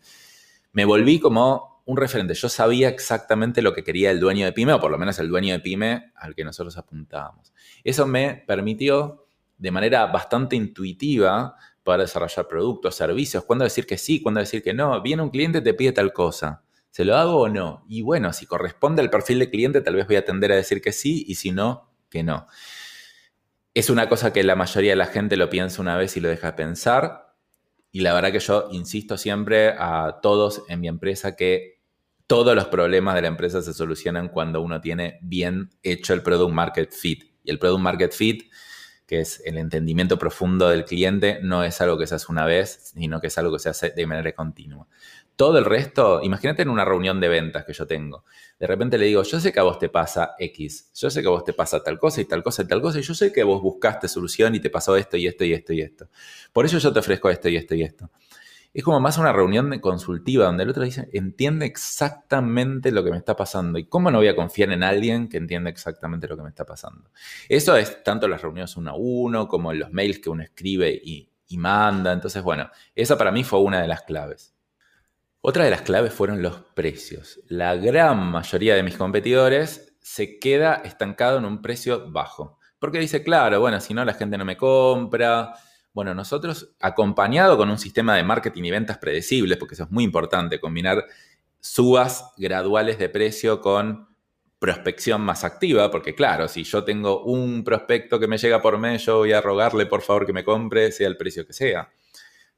Me 0.71 0.85
volví 0.85 1.19
como 1.19 1.81
un 1.85 1.97
referente. 1.97 2.35
Yo 2.35 2.47
sabía 2.47 2.89
exactamente 2.89 3.63
lo 3.63 3.73
que 3.73 3.83
quería 3.83 4.11
el 4.11 4.19
dueño 4.19 4.45
de 4.45 4.53
pyme, 4.53 4.73
o 4.73 4.79
por 4.79 4.91
lo 4.91 4.99
menos 4.99 5.17
el 5.17 5.29
dueño 5.29 5.51
de 5.53 5.61
pyme 5.61 6.11
al 6.15 6.35
que 6.35 6.43
nosotros 6.43 6.77
apuntábamos. 6.77 7.51
Eso 7.83 8.05
me 8.05 8.35
permitió, 8.45 9.25
de 9.59 9.71
manera 9.71 10.07
bastante 10.07 10.55
intuitiva, 10.55 11.55
poder 11.83 12.01
desarrollar 12.01 12.47
productos, 12.47 12.95
servicios, 12.95 13.43
cuándo 13.43 13.65
decir 13.65 13.85
que 13.85 13.97
sí, 13.97 14.21
cuándo 14.21 14.39
decir 14.39 14.63
que 14.63 14.73
no. 14.73 15.01
Viene 15.01 15.21
un 15.21 15.29
cliente 15.29 15.61
te 15.61 15.73
pide 15.73 15.91
tal 15.91 16.13
cosa. 16.13 16.63
¿Se 16.89 17.05
lo 17.05 17.15
hago 17.15 17.37
o 17.37 17.49
no? 17.49 17.85
Y 17.87 18.01
bueno, 18.01 18.33
si 18.33 18.45
corresponde 18.45 19.01
al 19.01 19.09
perfil 19.09 19.39
de 19.39 19.49
cliente, 19.49 19.81
tal 19.81 19.95
vez 19.95 20.07
voy 20.07 20.15
a 20.15 20.25
tender 20.25 20.51
a 20.51 20.55
decir 20.55 20.81
que 20.81 20.91
sí 20.91 21.23
y 21.27 21.35
si 21.35 21.51
no, 21.51 21.91
que 22.09 22.23
no. 22.23 22.47
Es 23.73 23.89
una 23.89 24.09
cosa 24.09 24.33
que 24.33 24.43
la 24.43 24.55
mayoría 24.55 24.93
de 24.93 24.95
la 24.95 25.05
gente 25.05 25.37
lo 25.37 25.49
piensa 25.49 25.81
una 25.81 25.95
vez 25.97 26.17
y 26.17 26.19
lo 26.19 26.29
deja 26.29 26.47
de 26.47 26.53
pensar. 26.53 27.35
Y 27.91 28.01
la 28.01 28.13
verdad 28.13 28.31
que 28.31 28.39
yo 28.39 28.69
insisto 28.71 29.17
siempre 29.17 29.69
a 29.77 30.19
todos 30.21 30.63
en 30.67 30.79
mi 30.79 30.87
empresa 30.87 31.35
que 31.35 31.79
todos 32.27 32.55
los 32.55 32.65
problemas 32.65 33.15
de 33.15 33.23
la 33.23 33.27
empresa 33.27 33.61
se 33.61 33.73
solucionan 33.73 34.29
cuando 34.29 34.61
uno 34.61 34.81
tiene 34.81 35.19
bien 35.21 35.71
hecho 35.81 36.13
el 36.13 36.21
product 36.21 36.53
market 36.53 36.91
fit. 36.91 37.23
Y 37.43 37.51
el 37.51 37.59
product 37.59 37.81
market 37.81 38.13
fit, 38.13 38.51
que 39.09 39.21
es 39.21 39.41
el 39.43 39.57
entendimiento 39.57 40.19
profundo 40.19 40.69
del 40.69 40.85
cliente, 40.85 41.39
no 41.41 41.63
es 41.63 41.81
algo 41.81 41.97
que 41.97 42.05
se 42.05 42.13
hace 42.13 42.27
una 42.29 42.45
vez, 42.45 42.91
sino 42.93 43.19
que 43.19 43.25
es 43.25 43.37
algo 43.39 43.51
que 43.53 43.57
se 43.57 43.69
hace 43.69 43.89
de 43.89 44.05
manera 44.05 44.33
continua. 44.33 44.85
Todo 45.35 45.57
el 45.57 45.65
resto, 45.65 46.21
imagínate 46.21 46.61
en 46.61 46.69
una 46.69 46.85
reunión 46.85 47.19
de 47.19 47.27
ventas 47.27 47.65
que 47.65 47.73
yo 47.73 47.87
tengo. 47.87 48.23
De 48.59 48.67
repente 48.67 48.99
le 48.99 49.07
digo, 49.07 49.23
yo 49.23 49.39
sé 49.39 49.51
que 49.51 49.59
a 49.59 49.63
vos 49.63 49.79
te 49.79 49.89
pasa 49.89 50.35
X, 50.37 50.91
yo 50.93 51.09
sé 51.09 51.23
que 51.23 51.27
a 51.27 51.31
vos 51.31 51.43
te 51.43 51.53
pasa 51.53 51.81
tal 51.81 51.97
cosa 51.97 52.21
y 52.21 52.25
tal 52.25 52.43
cosa 52.43 52.61
y 52.61 52.67
tal 52.67 52.81
cosa, 52.83 52.99
y 52.99 53.01
yo 53.01 53.15
sé 53.15 53.33
que 53.33 53.41
vos 53.41 53.63
buscaste 53.63 54.07
solución 54.07 54.53
y 54.53 54.59
te 54.59 54.69
pasó 54.69 54.95
esto 54.95 55.17
y 55.17 55.25
esto 55.25 55.43
y 55.43 55.53
esto 55.53 55.73
y 55.73 55.81
esto. 55.81 56.07
Por 56.53 56.67
eso 56.67 56.77
yo 56.77 56.93
te 56.93 56.99
ofrezco 56.99 57.31
esto 57.31 57.49
y 57.49 57.57
esto 57.57 57.73
y 57.73 57.81
esto. 57.81 58.11
Es 58.73 58.83
como 58.83 58.99
más 58.99 59.17
una 59.17 59.33
reunión 59.33 59.79
consultiva 59.79 60.45
donde 60.45 60.63
el 60.63 60.69
otro 60.69 60.83
dice, 60.83 61.09
entiende 61.11 61.65
exactamente 61.65 62.91
lo 62.91 63.03
que 63.03 63.11
me 63.11 63.17
está 63.17 63.35
pasando. 63.35 63.79
¿Y 63.79 63.85
cómo 63.85 64.11
no 64.11 64.19
voy 64.19 64.27
a 64.27 64.35
confiar 64.35 64.71
en 64.71 64.83
alguien 64.83 65.27
que 65.27 65.37
entienda 65.37 65.69
exactamente 65.69 66.27
lo 66.27 66.37
que 66.37 66.43
me 66.43 66.49
está 66.49 66.65
pasando? 66.65 67.09
Eso 67.47 67.75
es 67.75 68.03
tanto 68.03 68.27
las 68.27 68.41
reuniones 68.41 68.77
uno 68.77 68.91
a 68.91 68.95
uno 68.95 69.47
como 69.47 69.71
en 69.71 69.79
los 69.79 69.91
mails 69.91 70.19
que 70.19 70.29
uno 70.29 70.43
escribe 70.43 70.91
y 71.03 71.29
manda. 71.57 72.13
Entonces, 72.13 72.43
bueno, 72.43 72.69
esa 72.95 73.17
para 73.17 73.31
mí 73.31 73.43
fue 73.43 73.59
una 73.59 73.81
de 73.81 73.87
las 73.87 74.03
claves. 74.03 74.53
Otra 75.41 75.63
de 75.63 75.71
las 75.71 75.81
claves 75.81 76.13
fueron 76.13 76.41
los 76.41 76.59
precios. 76.75 77.39
La 77.47 77.75
gran 77.75 78.29
mayoría 78.29 78.75
de 78.75 78.83
mis 78.83 78.97
competidores 78.97 79.95
se 80.01 80.37
queda 80.37 80.75
estancado 80.83 81.37
en 81.37 81.45
un 81.45 81.61
precio 81.61 82.11
bajo. 82.11 82.59
Porque 82.77 82.99
dice, 82.99 83.23
claro, 83.23 83.59
bueno, 83.59 83.79
si 83.79 83.93
no 83.93 84.03
la 84.05 84.13
gente 84.13 84.37
no 84.37 84.45
me 84.45 84.57
compra. 84.57 85.53
Bueno, 85.99 86.15
nosotros, 86.15 86.69
acompañado 86.79 87.57
con 87.57 87.69
un 87.69 87.77
sistema 87.77 88.15
de 88.15 88.23
marketing 88.23 88.63
y 88.63 88.71
ventas 88.71 88.99
predecibles, 88.99 89.57
porque 89.57 89.73
eso 89.73 89.83
es 89.83 89.91
muy 89.91 90.05
importante, 90.05 90.57
combinar 90.57 91.05
subas 91.59 92.31
graduales 92.37 92.97
de 92.97 93.09
precio 93.09 93.59
con 93.59 94.07
prospección 94.59 95.19
más 95.19 95.43
activa, 95.43 95.91
porque 95.91 96.15
claro, 96.15 96.47
si 96.47 96.63
yo 96.63 96.85
tengo 96.85 97.25
un 97.25 97.65
prospecto 97.65 98.17
que 98.17 98.29
me 98.29 98.37
llega 98.37 98.61
por 98.61 98.77
mes, 98.77 99.07
yo 99.07 99.17
voy 99.17 99.33
a 99.33 99.41
rogarle 99.41 99.87
por 99.87 100.01
favor 100.01 100.25
que 100.25 100.31
me 100.31 100.45
compre, 100.45 100.93
sea 100.93 101.09
el 101.09 101.17
precio 101.17 101.45
que 101.45 101.51
sea. 101.51 101.91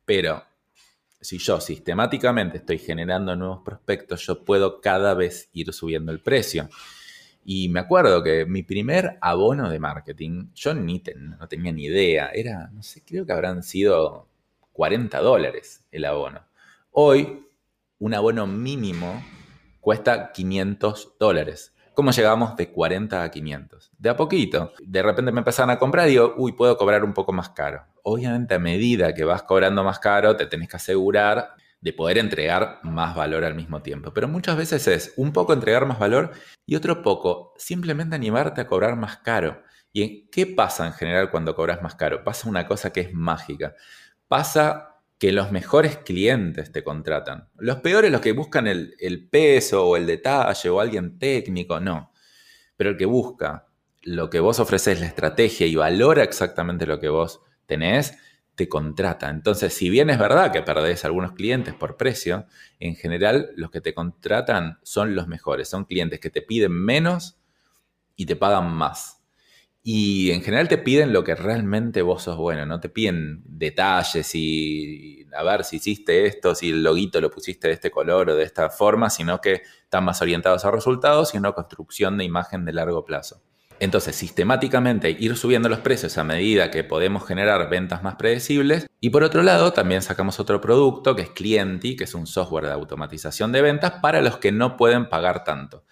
Pero 0.05 0.43
si 1.19 1.39
yo 1.39 1.59
sistemáticamente 1.59 2.57
estoy 2.57 2.77
generando 2.77 3.35
nuevos 3.35 3.61
prospectos, 3.65 4.23
yo 4.23 4.45
puedo 4.45 4.79
cada 4.81 5.15
vez 5.15 5.49
ir 5.53 5.73
subiendo 5.73 6.11
el 6.11 6.21
precio. 6.21 6.69
Y 7.43 7.69
me 7.69 7.79
acuerdo 7.79 8.23
que 8.23 8.45
mi 8.45 8.63
primer 8.63 9.17
abono 9.21 9.69
de 9.69 9.79
marketing, 9.79 10.49
yo 10.53 10.73
ni 10.73 11.01
no 11.15 11.47
tenía 11.47 11.71
ni 11.71 11.85
idea, 11.85 12.29
era, 12.33 12.69
no 12.71 12.83
sé, 12.83 13.03
creo 13.05 13.25
que 13.25 13.33
habrán 13.33 13.63
sido 13.63 14.27
40 14.73 15.19
dólares 15.19 15.83
el 15.91 16.05
abono. 16.05 16.45
Hoy, 16.91 17.45
un 17.99 18.13
abono 18.13 18.47
mínimo 18.47 19.23
cuesta 19.79 20.31
500 20.31 21.13
dólares. 21.19 21.73
¿Cómo 21.93 22.11
llegamos 22.11 22.55
de 22.55 22.71
40 22.71 23.23
a 23.23 23.31
500? 23.31 23.91
De 23.97 24.09
a 24.09 24.15
poquito. 24.15 24.71
De 24.81 25.03
repente 25.03 25.31
me 25.31 25.39
empezaron 25.39 25.71
a 25.71 25.79
comprar 25.79 26.07
y 26.07 26.11
digo, 26.11 26.33
uy, 26.37 26.53
puedo 26.53 26.77
cobrar 26.77 27.03
un 27.03 27.13
poco 27.13 27.33
más 27.33 27.49
caro. 27.49 27.83
Obviamente 28.03 28.55
a 28.55 28.59
medida 28.59 29.13
que 29.13 29.25
vas 29.25 29.43
cobrando 29.43 29.83
más 29.83 29.99
caro, 29.99 30.35
te 30.35 30.45
tenés 30.45 30.69
que 30.69 30.77
asegurar 30.77 31.53
de 31.81 31.93
poder 31.93 32.19
entregar 32.19 32.79
más 32.83 33.15
valor 33.15 33.43
al 33.43 33.55
mismo 33.55 33.81
tiempo. 33.81 34.13
Pero 34.13 34.27
muchas 34.27 34.55
veces 34.55 34.87
es 34.87 35.13
un 35.17 35.33
poco 35.33 35.53
entregar 35.53 35.85
más 35.85 35.99
valor 35.99 36.31
y 36.65 36.75
otro 36.75 37.01
poco 37.01 37.53
simplemente 37.57 38.15
animarte 38.15 38.61
a 38.61 38.67
cobrar 38.67 38.95
más 38.95 39.17
caro. 39.17 39.63
¿Y 39.91 40.27
qué 40.29 40.45
pasa 40.45 40.85
en 40.85 40.93
general 40.93 41.31
cuando 41.31 41.55
cobras 41.55 41.81
más 41.81 41.95
caro? 41.95 42.23
Pasa 42.23 42.47
una 42.47 42.67
cosa 42.67 42.93
que 42.93 43.01
es 43.01 43.13
mágica. 43.13 43.75
Pasa 44.27 44.91
que 45.17 45.31
los 45.31 45.51
mejores 45.51 45.97
clientes 45.97 46.71
te 46.71 46.83
contratan. 46.83 47.49
Los 47.57 47.77
peores, 47.77 48.11
los 48.11 48.21
que 48.21 48.31
buscan 48.31 48.67
el, 48.67 49.27
peso 49.29 49.87
o 49.87 49.97
el 49.97 50.07
detalle 50.07 50.69
o 50.69 50.79
alguien 50.79 51.19
técnico, 51.19 51.79
no. 51.79 52.11
Pero 52.77 52.91
el 52.91 52.97
que 52.97 53.05
busca 53.05 53.67
lo 54.03 54.29
que 54.29 54.39
vos 54.39 54.59
ofreces, 54.59 54.99
la 54.99 55.05
estrategia 55.05 55.67
y 55.67 55.75
valora 55.75 56.23
exactamente 56.23 56.87
lo 56.87 56.99
que 56.99 57.09
vos 57.09 57.41
tenés, 57.67 58.17
te 58.55 58.67
contrata. 58.67 59.29
Entonces, 59.29 59.73
si 59.73 59.89
bien 59.89 60.09
es 60.09 60.19
verdad 60.19 60.51
que 60.51 60.61
perdés 60.61 61.05
algunos 61.05 61.33
clientes 61.33 61.73
por 61.73 61.97
precio, 61.97 62.45
en 62.79 62.95
general 62.95 63.51
los 63.55 63.71
que 63.71 63.81
te 63.81 63.93
contratan 63.93 64.79
son 64.83 65.15
los 65.15 65.27
mejores. 65.27 65.69
Son 65.69 65.85
clientes 65.85 66.19
que 66.19 66.29
te 66.29 66.41
piden 66.41 66.71
menos 66.73 67.37
y 68.15 68.25
te 68.25 68.35
pagan 68.35 68.71
más. 68.71 69.21
Y 69.83 70.29
en 70.31 70.43
general 70.43 70.67
te 70.67 70.77
piden 70.77 71.11
lo 71.11 71.23
que 71.23 71.33
realmente 71.33 72.03
vos 72.03 72.23
sos 72.23 72.37
bueno, 72.37 72.67
no 72.67 72.79
te 72.79 72.89
piden 72.89 73.41
detalles 73.45 74.35
y 74.35 75.25
a 75.35 75.41
ver 75.41 75.63
si 75.63 75.77
hiciste 75.77 76.27
esto, 76.27 76.53
si 76.53 76.69
el 76.69 76.83
loguito 76.83 77.19
lo 77.19 77.31
pusiste 77.31 77.67
de 77.67 77.73
este 77.73 77.89
color 77.89 78.29
o 78.29 78.35
de 78.35 78.43
esta 78.43 78.69
forma, 78.69 79.09
sino 79.09 79.41
que 79.41 79.63
están 79.83 80.03
más 80.05 80.21
orientados 80.21 80.65
a 80.65 80.71
resultados 80.71 81.33
y 81.33 81.37
una 81.37 81.53
construcción 81.53 82.17
de 82.17 82.25
imagen 82.25 82.63
de 82.63 82.73
largo 82.73 83.05
plazo. 83.05 83.41
Entonces, 83.81 84.15
sistemáticamente 84.15 85.09
ir 85.09 85.35
subiendo 85.35 85.67
los 85.67 85.79
precios 85.79 86.15
a 86.19 86.23
medida 86.23 86.69
que 86.69 86.83
podemos 86.83 87.25
generar 87.25 87.67
ventas 87.67 88.03
más 88.03 88.13
predecibles. 88.13 88.85
Y 88.99 89.09
por 89.09 89.23
otro 89.23 89.41
lado, 89.41 89.73
también 89.73 90.03
sacamos 90.03 90.39
otro 90.39 90.61
producto 90.61 91.15
que 91.15 91.23
es 91.23 91.29
Clienti, 91.31 91.95
que 91.95 92.03
es 92.03 92.13
un 92.13 92.27
software 92.27 92.67
de 92.67 92.73
automatización 92.73 93.51
de 93.51 93.63
ventas 93.63 93.93
para 93.93 94.21
los 94.21 94.37
que 94.37 94.51
no 94.51 94.77
pueden 94.77 95.09
pagar 95.09 95.43
tanto. 95.43 95.83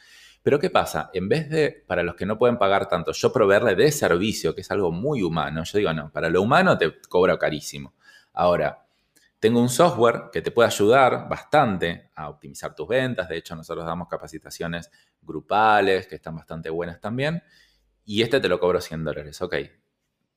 Pero 0.43 0.59
¿qué 0.59 0.69
pasa? 0.69 1.09
En 1.15 1.29
vez 1.29 1.49
de, 1.49 1.83
para 1.87 2.03
los 2.03 2.13
que 2.13 2.27
no 2.27 2.37
pueden 2.37 2.59
pagar 2.59 2.87
tanto, 2.87 3.11
yo 3.11 3.33
proveerle 3.33 3.73
de 3.73 3.91
servicio, 3.91 4.53
que 4.53 4.61
es 4.61 4.69
algo 4.69 4.91
muy 4.91 5.23
humano, 5.23 5.63
yo 5.63 5.79
digo, 5.79 5.91
no, 5.91 6.11
para 6.11 6.29
lo 6.29 6.43
humano 6.43 6.77
te 6.77 7.01
cobro 7.09 7.39
carísimo. 7.39 7.95
Ahora, 8.33 8.85
tengo 9.39 9.59
un 9.59 9.69
software 9.69 10.25
que 10.31 10.43
te 10.43 10.51
puede 10.51 10.67
ayudar 10.67 11.27
bastante 11.27 12.11
a 12.13 12.29
optimizar 12.29 12.75
tus 12.75 12.87
ventas. 12.87 13.27
De 13.27 13.37
hecho, 13.37 13.55
nosotros 13.55 13.83
damos 13.83 14.07
capacitaciones 14.07 14.91
grupales 15.23 16.05
que 16.05 16.17
están 16.17 16.35
bastante 16.35 16.69
buenas 16.69 17.01
también. 17.01 17.41
Y 18.09 18.23
este 18.23 18.39
te 18.39 18.49
lo 18.49 18.59
cobro 18.59 18.81
100 18.81 19.03
dólares. 19.03 19.39
Ok, 19.39 19.55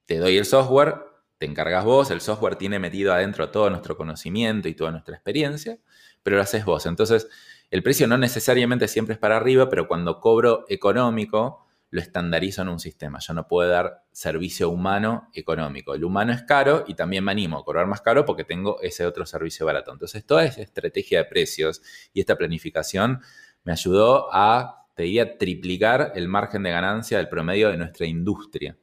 te 0.05 0.19
doy 0.19 0.37
el 0.37 0.45
software, 0.45 1.07
te 1.39 1.47
encargas 1.47 1.87
vos, 1.87 2.11
el 2.11 2.21
software 2.21 2.57
tiene 2.57 2.79
metido 2.79 3.15
adentro 3.15 3.49
todo 3.49 3.71
nuestro 3.71 3.97
conocimiento 3.97 4.69
y 4.69 4.75
toda 4.75 4.91
nuestra 4.91 5.15
experiencia, 5.15 5.79
pero 6.23 6.37
lo 6.37 6.43
haces 6.43 6.67
vos. 6.67 6.85
Entonces, 6.85 7.29
el 7.71 7.83
precio 7.83 8.07
no 8.07 8.19
necesariamente 8.19 8.89
siempre 8.89 9.15
es 9.15 9.19
para 9.19 9.39
arriba, 9.39 9.71
pero 9.71 9.89
cuando 9.89 10.21
cobro 10.21 10.67
económico, 10.69 11.67
lo 11.89 12.03
estandarizo 12.03 12.61
en 12.61 12.69
un 12.69 12.79
sistema. 12.79 13.21
Yo 13.21 13.33
no 13.33 13.49
puedo 13.49 13.71
dar 13.71 14.05
servicio 14.13 14.69
humano 14.69 15.31
económico. 15.33 15.95
El 15.95 16.05
humano 16.05 16.35
es 16.35 16.43
caro 16.43 16.85
y 16.87 16.93
también 16.93 17.25
me 17.25 17.33
animo 17.33 17.59
a 17.59 17.65
cobrar 17.65 17.87
más 17.87 18.03
caro 18.03 18.27
porque 18.27 18.45
tengo 18.45 18.83
ese 18.83 19.07
otro 19.07 19.25
servicio 19.25 19.65
barato. 19.65 19.93
Entonces, 19.93 20.27
toda 20.27 20.45
esa 20.45 20.61
estrategia 20.61 21.21
de 21.21 21.25
precios 21.25 21.81
y 22.13 22.21
esta 22.21 22.37
planificación 22.37 23.23
me 23.65 23.73
ayudó 23.73 24.29
a, 24.31 24.82
te 24.95 25.05
diría, 25.05 25.39
triplicar 25.39 26.13
el 26.15 26.29
margen 26.29 26.63
de 26.63 26.71
ganancia 26.71 27.19
del 27.19 27.29
promedio 27.29 27.71
de 27.71 27.77
nuestra 27.77 28.07
industria, 28.07 28.77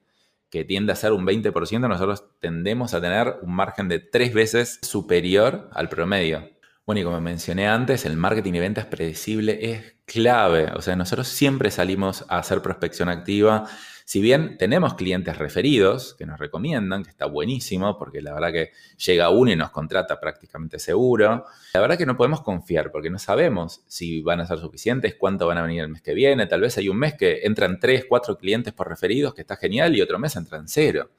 que 0.50 0.66
tiende 0.66 0.94
a 0.94 0.96
ser 0.96 1.12
un 1.12 1.26
20%. 1.26 1.88
Nosotros 1.88 2.26
tendemos 2.40 2.94
a 2.94 3.02
tener 3.02 3.36
un 3.42 3.54
margen 3.54 3.88
de 3.88 4.00
tres 4.00 4.34
veces 4.34 4.80
superior 4.82 5.70
al 5.74 5.90
promedio. 5.90 6.50
Bueno, 6.86 7.02
y 7.02 7.04
como 7.04 7.22
mencioné 7.22 7.68
antes, 7.68 8.06
el 8.06 8.18
marketing 8.18 8.54
y 8.54 8.60
ventas 8.60 8.88
predecible 8.88 9.60
es 9.72 9.96
clave. 10.06 10.72
O 10.76 10.82
sea, 10.82 10.96
nosotros 10.96 11.28
siempre 11.28 11.70
salimos 11.70 12.26
a 12.30 12.40
hacer 12.40 12.64
prospección 12.64 13.10
activa. 13.10 13.70
Si 14.10 14.22
bien 14.22 14.58
tenemos 14.58 14.96
clientes 14.96 15.38
referidos 15.38 16.16
que 16.16 16.26
nos 16.26 16.40
recomiendan, 16.40 17.04
que 17.04 17.12
está 17.12 17.28
buenísimo, 17.28 17.96
porque 18.00 18.24
la 18.24 18.34
verdad 18.34 18.52
que 18.52 18.72
llega 19.06 19.30
uno 19.30 19.52
y 19.52 19.56
nos 19.56 19.70
contrata 19.70 20.20
prácticamente 20.20 20.80
seguro, 20.80 21.46
la 21.76 21.80
verdad 21.80 21.96
que 21.96 22.08
no 22.08 22.18
podemos 22.18 22.42
confiar 22.42 22.92
porque 22.92 23.12
no 23.12 23.20
sabemos 23.20 23.84
si 23.86 24.24
van 24.24 24.40
a 24.40 24.48
ser 24.48 24.58
suficientes, 24.58 25.14
cuánto 25.14 25.46
van 25.46 25.60
a 25.60 25.62
venir 25.62 25.82
el 25.82 25.90
mes 25.90 26.02
que 26.02 26.16
viene. 26.16 26.48
Tal 26.48 26.62
vez 26.62 26.76
hay 26.80 26.90
un 26.90 26.98
mes 26.98 27.14
que 27.14 27.42
entran 27.44 27.80
tres, 27.80 28.06
cuatro 28.10 28.36
clientes 28.36 28.74
por 28.74 28.90
referidos, 28.90 29.36
que 29.36 29.42
está 29.42 29.58
genial, 29.58 29.96
y 29.96 30.02
otro 30.02 30.18
mes 30.18 30.36
entran 30.36 30.68
cero 30.68 31.12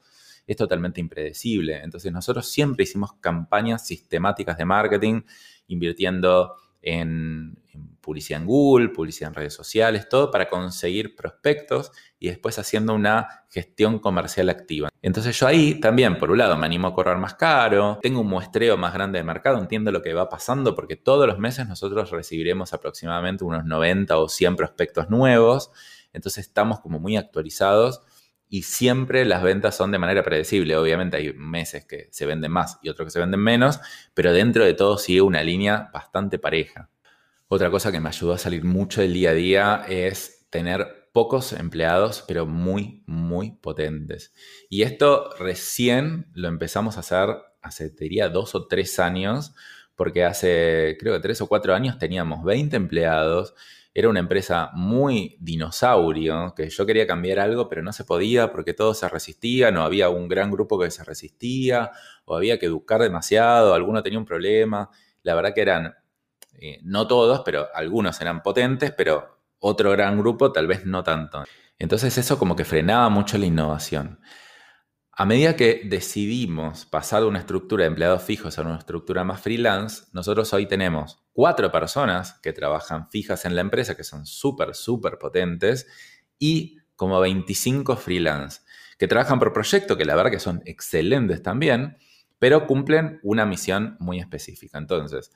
es 0.45 0.57
totalmente 0.57 0.99
impredecible. 0.99 1.81
Entonces 1.81 2.11
nosotros 2.11 2.45
siempre 2.49 2.83
hicimos 2.83 3.13
campañas 3.21 3.87
sistemáticas 3.87 4.57
de 4.57 4.65
marketing 4.65 5.21
invirtiendo 5.67 6.57
en, 6.81 7.57
publicidad 8.01 8.41
en 8.41 8.47
Google, 8.47 8.89
publicidad 8.89 9.29
en 9.29 9.35
redes 9.35 9.53
sociales, 9.53 10.09
todo 10.09 10.31
para 10.31 10.49
conseguir 10.49 11.15
prospectos 11.15 11.91
y 12.19 12.27
después 12.27 12.57
haciendo 12.57 12.93
una 12.93 13.45
gestión 13.49 13.99
comercial 13.99 14.49
activa. 14.49 14.89
Entonces 15.01 15.39
yo 15.39 15.47
ahí 15.47 15.79
también, 15.79 16.17
por 16.17 16.31
un 16.31 16.39
lado, 16.39 16.57
me 16.57 16.65
animo 16.65 16.87
a 16.87 16.93
correr 16.93 17.17
más 17.17 17.35
caro, 17.35 17.99
tengo 18.01 18.21
un 18.21 18.27
muestreo 18.27 18.75
más 18.77 18.93
grande 18.93 19.19
de 19.19 19.23
mercado, 19.23 19.59
entiendo 19.59 19.91
lo 19.91 20.01
que 20.01 20.13
va 20.13 20.29
pasando 20.29 20.75
porque 20.75 20.95
todos 20.95 21.27
los 21.27 21.37
meses 21.37 21.67
nosotros 21.67 22.09
recibiremos 22.09 22.73
aproximadamente 22.73 23.43
unos 23.43 23.65
90 23.65 24.17
o 24.17 24.27
100 24.27 24.55
prospectos 24.55 25.09
nuevos, 25.09 25.71
entonces 26.13 26.47
estamos 26.47 26.79
como 26.79 26.99
muy 26.99 27.17
actualizados 27.17 28.01
y 28.53 28.63
siempre 28.63 29.23
las 29.23 29.41
ventas 29.41 29.77
son 29.77 29.91
de 29.91 29.97
manera 29.97 30.23
predecible. 30.23 30.75
Obviamente 30.75 31.15
hay 31.15 31.31
meses 31.31 31.85
que 31.85 32.09
se 32.11 32.25
venden 32.25 32.51
más 32.51 32.79
y 32.83 32.89
otros 32.89 33.05
que 33.07 33.11
se 33.11 33.19
venden 33.19 33.39
menos, 33.39 33.79
pero 34.13 34.33
dentro 34.33 34.65
de 34.65 34.73
todo 34.73 34.97
sigue 34.97 35.21
una 35.21 35.41
línea 35.41 35.89
bastante 35.93 36.37
pareja. 36.37 36.89
Otra 37.47 37.71
cosa 37.71 37.93
que 37.93 38.01
me 38.01 38.09
ayudó 38.09 38.33
a 38.33 38.37
salir 38.37 38.65
mucho 38.65 38.99
del 38.99 39.13
día 39.13 39.29
a 39.29 39.33
día 39.33 39.85
es 39.87 40.47
tener 40.49 41.09
pocos 41.13 41.53
empleados, 41.53 42.25
pero 42.27 42.45
muy, 42.45 43.03
muy 43.07 43.51
potentes. 43.51 44.33
Y 44.69 44.81
esto 44.81 45.29
recién 45.39 46.27
lo 46.33 46.49
empezamos 46.49 46.97
a 46.97 46.99
hacer 46.99 47.29
hace, 47.61 47.89
diría, 47.91 48.27
dos 48.27 48.53
o 48.53 48.67
tres 48.67 48.99
años, 48.99 49.53
porque 49.95 50.25
hace, 50.25 50.97
creo 50.99 51.13
que 51.13 51.21
tres 51.21 51.39
o 51.39 51.47
cuatro 51.47 51.73
años 51.73 51.97
teníamos 51.97 52.43
20 52.43 52.75
empleados 52.75 53.55
era 53.93 54.07
una 54.07 54.19
empresa 54.19 54.71
muy 54.73 55.37
dinosaurio, 55.39 56.53
que 56.55 56.69
yo 56.69 56.85
quería 56.85 57.05
cambiar 57.05 57.39
algo, 57.39 57.67
pero 57.67 57.81
no 57.83 57.91
se 57.91 58.05
podía 58.05 58.51
porque 58.51 58.73
todos 58.73 58.99
se 58.99 59.09
resistían, 59.09 59.75
o 59.77 59.83
había 59.83 60.09
un 60.09 60.27
gran 60.27 60.49
grupo 60.49 60.79
que 60.79 60.89
se 60.91 61.03
resistía, 61.03 61.91
o 62.25 62.35
había 62.35 62.57
que 62.57 62.67
educar 62.67 63.01
demasiado, 63.01 63.73
alguno 63.73 64.01
tenía 64.01 64.19
un 64.19 64.25
problema. 64.25 64.89
La 65.23 65.35
verdad 65.35 65.53
que 65.53 65.61
eran, 65.61 65.93
eh, 66.59 66.79
no 66.83 67.05
todos, 67.07 67.41
pero 67.43 67.67
algunos 67.73 68.19
eran 68.21 68.41
potentes, 68.41 68.91
pero 68.91 69.39
otro 69.59 69.91
gran 69.91 70.17
grupo 70.17 70.51
tal 70.51 70.67
vez 70.67 70.85
no 70.85 71.03
tanto. 71.03 71.43
Entonces 71.77 72.17
eso 72.17 72.39
como 72.39 72.55
que 72.55 72.63
frenaba 72.63 73.09
mucho 73.09 73.37
la 73.37 73.45
innovación. 73.45 74.19
A 75.13 75.25
medida 75.25 75.57
que 75.57 75.81
decidimos 75.83 76.85
pasar 76.85 77.21
de 77.21 77.27
una 77.27 77.39
estructura 77.39 77.83
de 77.83 77.89
empleados 77.89 78.23
fijos 78.23 78.57
a 78.57 78.61
una 78.61 78.77
estructura 78.77 79.25
más 79.25 79.41
freelance, 79.41 80.05
nosotros 80.13 80.53
hoy 80.53 80.67
tenemos 80.67 81.21
cuatro 81.33 81.69
personas 81.69 82.39
que 82.41 82.53
trabajan 82.53 83.09
fijas 83.09 83.43
en 83.43 83.55
la 83.55 83.61
empresa, 83.61 83.97
que 83.97 84.05
son 84.05 84.25
súper, 84.25 84.73
súper 84.73 85.17
potentes, 85.17 85.85
y 86.39 86.77
como 86.95 87.19
25 87.19 87.97
freelance, 87.97 88.61
que 88.97 89.07
trabajan 89.07 89.37
por 89.37 89.51
proyecto, 89.51 89.97
que 89.97 90.05
la 90.05 90.15
verdad 90.15 90.31
que 90.31 90.39
son 90.39 90.61
excelentes 90.65 91.43
también, 91.43 91.97
pero 92.39 92.65
cumplen 92.65 93.19
una 93.21 93.45
misión 93.45 93.97
muy 93.99 94.19
específica. 94.19 94.77
Entonces, 94.77 95.31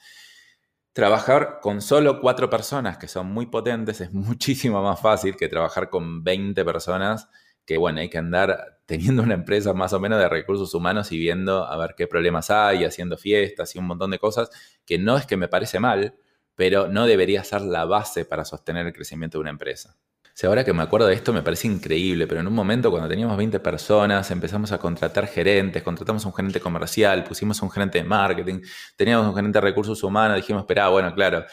trabajar 0.93 1.59
con 1.61 1.81
solo 1.81 2.21
cuatro 2.21 2.49
personas 2.49 2.97
que 2.97 3.09
son 3.09 3.27
muy 3.27 3.47
potentes 3.47 3.99
es 3.99 4.13
muchísimo 4.13 4.81
más 4.81 5.01
fácil 5.01 5.35
que 5.35 5.49
trabajar 5.49 5.89
con 5.89 6.23
20 6.23 6.63
personas 6.63 7.27
que 7.65 7.77
bueno, 7.77 7.99
hay 7.99 8.09
que 8.09 8.17
andar 8.17 8.79
teniendo 8.85 9.23
una 9.23 9.33
empresa 9.33 9.73
más 9.73 9.93
o 9.93 9.99
menos 9.99 10.19
de 10.19 10.29
recursos 10.29 10.73
humanos 10.73 11.11
y 11.11 11.17
viendo 11.17 11.65
a 11.65 11.77
ver 11.77 11.95
qué 11.97 12.07
problemas 12.07 12.51
hay, 12.51 12.85
haciendo 12.85 13.17
fiestas 13.17 13.75
y 13.75 13.79
un 13.79 13.85
montón 13.85 14.11
de 14.11 14.19
cosas, 14.19 14.49
que 14.85 14.99
no 14.99 15.17
es 15.17 15.25
que 15.25 15.37
me 15.37 15.47
parece 15.47 15.79
mal, 15.79 16.15
pero 16.55 16.87
no 16.87 17.05
debería 17.05 17.43
ser 17.43 17.61
la 17.61 17.85
base 17.85 18.25
para 18.25 18.45
sostener 18.45 18.85
el 18.85 18.93
crecimiento 18.93 19.37
de 19.37 19.41
una 19.41 19.49
empresa. 19.49 19.97
Ahora 20.43 20.65
que 20.65 20.73
me 20.73 20.83
acuerdo 20.83 21.07
de 21.07 21.13
esto 21.13 21.31
me 21.31 21.41
parece 21.41 21.67
increíble, 21.67 22.27
pero 22.27 22.41
en 22.41 22.47
un 22.47 22.53
momento 22.53 22.91
cuando 22.91 23.07
teníamos 23.07 23.37
20 23.37 23.61
personas 23.61 24.29
empezamos 24.31 24.71
a 24.73 24.77
contratar 24.77 25.27
gerentes, 25.27 25.81
contratamos 25.81 26.25
un 26.25 26.33
gerente 26.33 26.59
comercial, 26.59 27.23
pusimos 27.23 27.61
un 27.61 27.71
gerente 27.71 27.99
de 27.99 28.03
marketing, 28.03 28.59
teníamos 28.97 29.27
un 29.27 29.33
gerente 29.33 29.57
de 29.57 29.61
recursos 29.61 30.03
humanos, 30.03 30.35
dijimos, 30.35 30.63
espera, 30.63 30.89
bueno, 30.89 31.15
claro, 31.15 31.45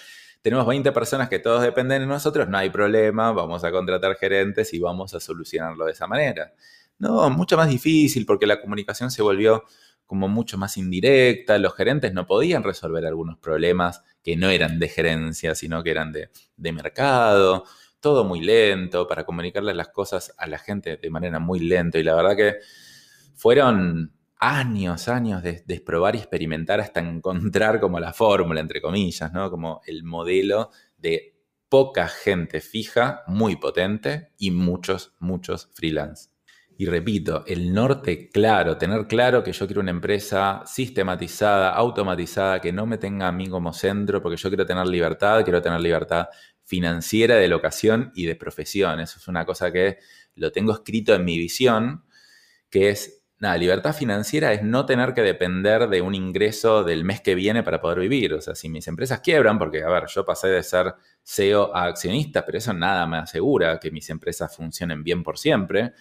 tenemos 0.43 0.67
20 0.67 0.91
personas 0.93 1.29
que 1.29 1.39
todos 1.39 1.63
dependen 1.63 2.03
de 2.03 2.07
nosotros, 2.07 2.49
no 2.49 2.59
hay 2.59 2.69
problema, 2.69 3.33
vamos 3.33 3.63
a 3.65 3.71
contratar 3.71 4.17
gerentes 4.17 4.75
y 4.75 4.81
vamos 4.81 5.15
a 5.15 5.21
solucionarlo 5.21 5.87
de 5.87 5.93
esa 5.93 6.07
manera. 6.07 6.53
No, 6.99 7.31
mucho 7.31 7.57
más 7.57 7.69
difícil 7.69 8.27
porque 8.27 8.47
la 8.47 8.61
comunicación 8.61 9.11
se 9.11 9.23
volvió 9.23 9.65
como 10.05 10.29
mucho 10.29 10.59
más 10.59 10.77
indirecta, 10.77 11.57
los 11.59 11.75
gerentes 11.75 12.13
no 12.13 12.27
podían 12.27 12.63
resolver 12.65 13.07
algunos 13.07 13.39
problemas 13.39 14.03
que 14.23 14.37
no 14.37 14.51
eran 14.51 14.79
de 14.79 14.89
gerencia, 14.89 15.55
sino 15.55 15.83
que 15.83 15.91
eran 15.91 16.13
de, 16.13 16.29
de 16.57 16.73
mercado, 16.73 17.65
todo 18.01 18.25
muy 18.25 18.41
lento, 18.41 19.07
para 19.07 19.25
comunicarle 19.25 19.73
las 19.75 19.89
cosas 19.89 20.35
a 20.37 20.47
la 20.49 20.59
gente 20.59 20.97
de 20.97 21.11
manera 21.11 21.39
muy 21.39 21.61
lenta. 21.61 21.99
Y 21.99 22.03
la 22.03 22.15
verdad 22.15 22.37
que 22.37 22.57
fueron 23.37 24.13
años, 24.43 25.07
años 25.07 25.41
de, 25.41 25.63
de, 25.65 25.81
probar 25.81 26.17
y 26.17 26.19
experimentar 26.19 26.81
hasta 26.81 26.99
encontrar 26.99 27.79
como 27.81 28.01
la 28.01 28.13
fórmula, 28.13 28.61
entre 28.61 28.83
comillas, 28.83 29.33
¿no? 29.33 29.49
Como 29.51 29.81
el 29.87 30.03
modelo 30.03 30.71
de 30.99 31.37
poca 31.69 32.09
gente 32.09 32.61
fija, 32.61 33.23
muy 33.29 33.55
potente 33.55 34.33
y 34.39 34.51
muchos, 34.51 35.15
muchos 35.21 35.71
freelance. 35.73 36.29
Y 36.77 36.87
repito, 36.87 37.45
el 37.47 37.73
norte 37.73 38.29
claro, 38.31 38.77
tener 38.77 39.07
claro 39.07 39.45
que 39.45 39.53
yo 39.53 39.67
quiero 39.67 39.81
una 39.81 39.93
empresa 39.93 40.65
sistematizada, 40.67 41.71
automatizada, 41.71 42.61
que 42.61 42.73
no 42.73 42.87
me 42.87 42.99
tenga 42.99 43.29
a 43.29 43.33
mí 43.33 43.47
como 43.49 43.73
centro, 43.73 44.21
porque 44.21 44.37
yo 44.37 44.49
quiero 44.51 44.67
tener 44.67 44.89
libertad, 44.89 45.45
quiero 45.45 45.63
tener 45.63 45.81
libertad 45.81 46.27
financiera, 46.65 47.37
de 47.37 47.47
locación 47.47 48.11
y 48.17 48.27
de 48.27 48.35
profesión. 48.35 48.99
Eso 48.99 49.21
es 49.21 49.29
una 49.29 49.47
cosa 49.47 49.71
que 49.71 49.99
lo 50.35 50.51
tengo 50.51 50.73
escrito 50.73 51.15
en 51.15 51.25
mi 51.25 51.39
visión, 51.39 52.05
que 52.69 52.91
es 52.91 53.22
nada, 53.43 53.59
libertad 53.59 53.93
financiera 53.93 54.53
es 54.53 54.63
no 54.63 54.87
tener 54.87 55.15
que 55.15 55.21
depender 55.21 55.89
de 55.89 56.01
un 56.01 56.15
ingreso 56.15 56.85
del 56.85 57.03
mes 57.03 57.21
que 57.21 57.35
viene 57.35 57.65
para 57.65 57.81
poder 57.81 57.99
vivir. 57.99 58.35
O 58.35 58.41
sea, 58.41 58.55
si 58.55 58.69
mis 58.69 58.87
empresas 58.87 59.19
quiebran, 59.19 59.59
porque, 59.59 59.83
a 59.83 59.89
ver, 59.89 60.05
yo 60.07 60.25
pasé 60.25 60.47
de 60.47 60.63
ser 60.63 60.95
CEO 61.25 61.75
a 61.75 61.87
accionista, 61.87 62.47
pero 62.47 62.59
eso 62.59 62.73
nada 62.73 63.05
me 63.05 63.17
asegura 63.19 63.81
que 63.81 63.91
mis 63.91 64.09
empresas 64.11 64.57
funcionen 64.57 65.03
bien 65.03 65.25
por 65.25 65.39
siempre. 65.39 65.93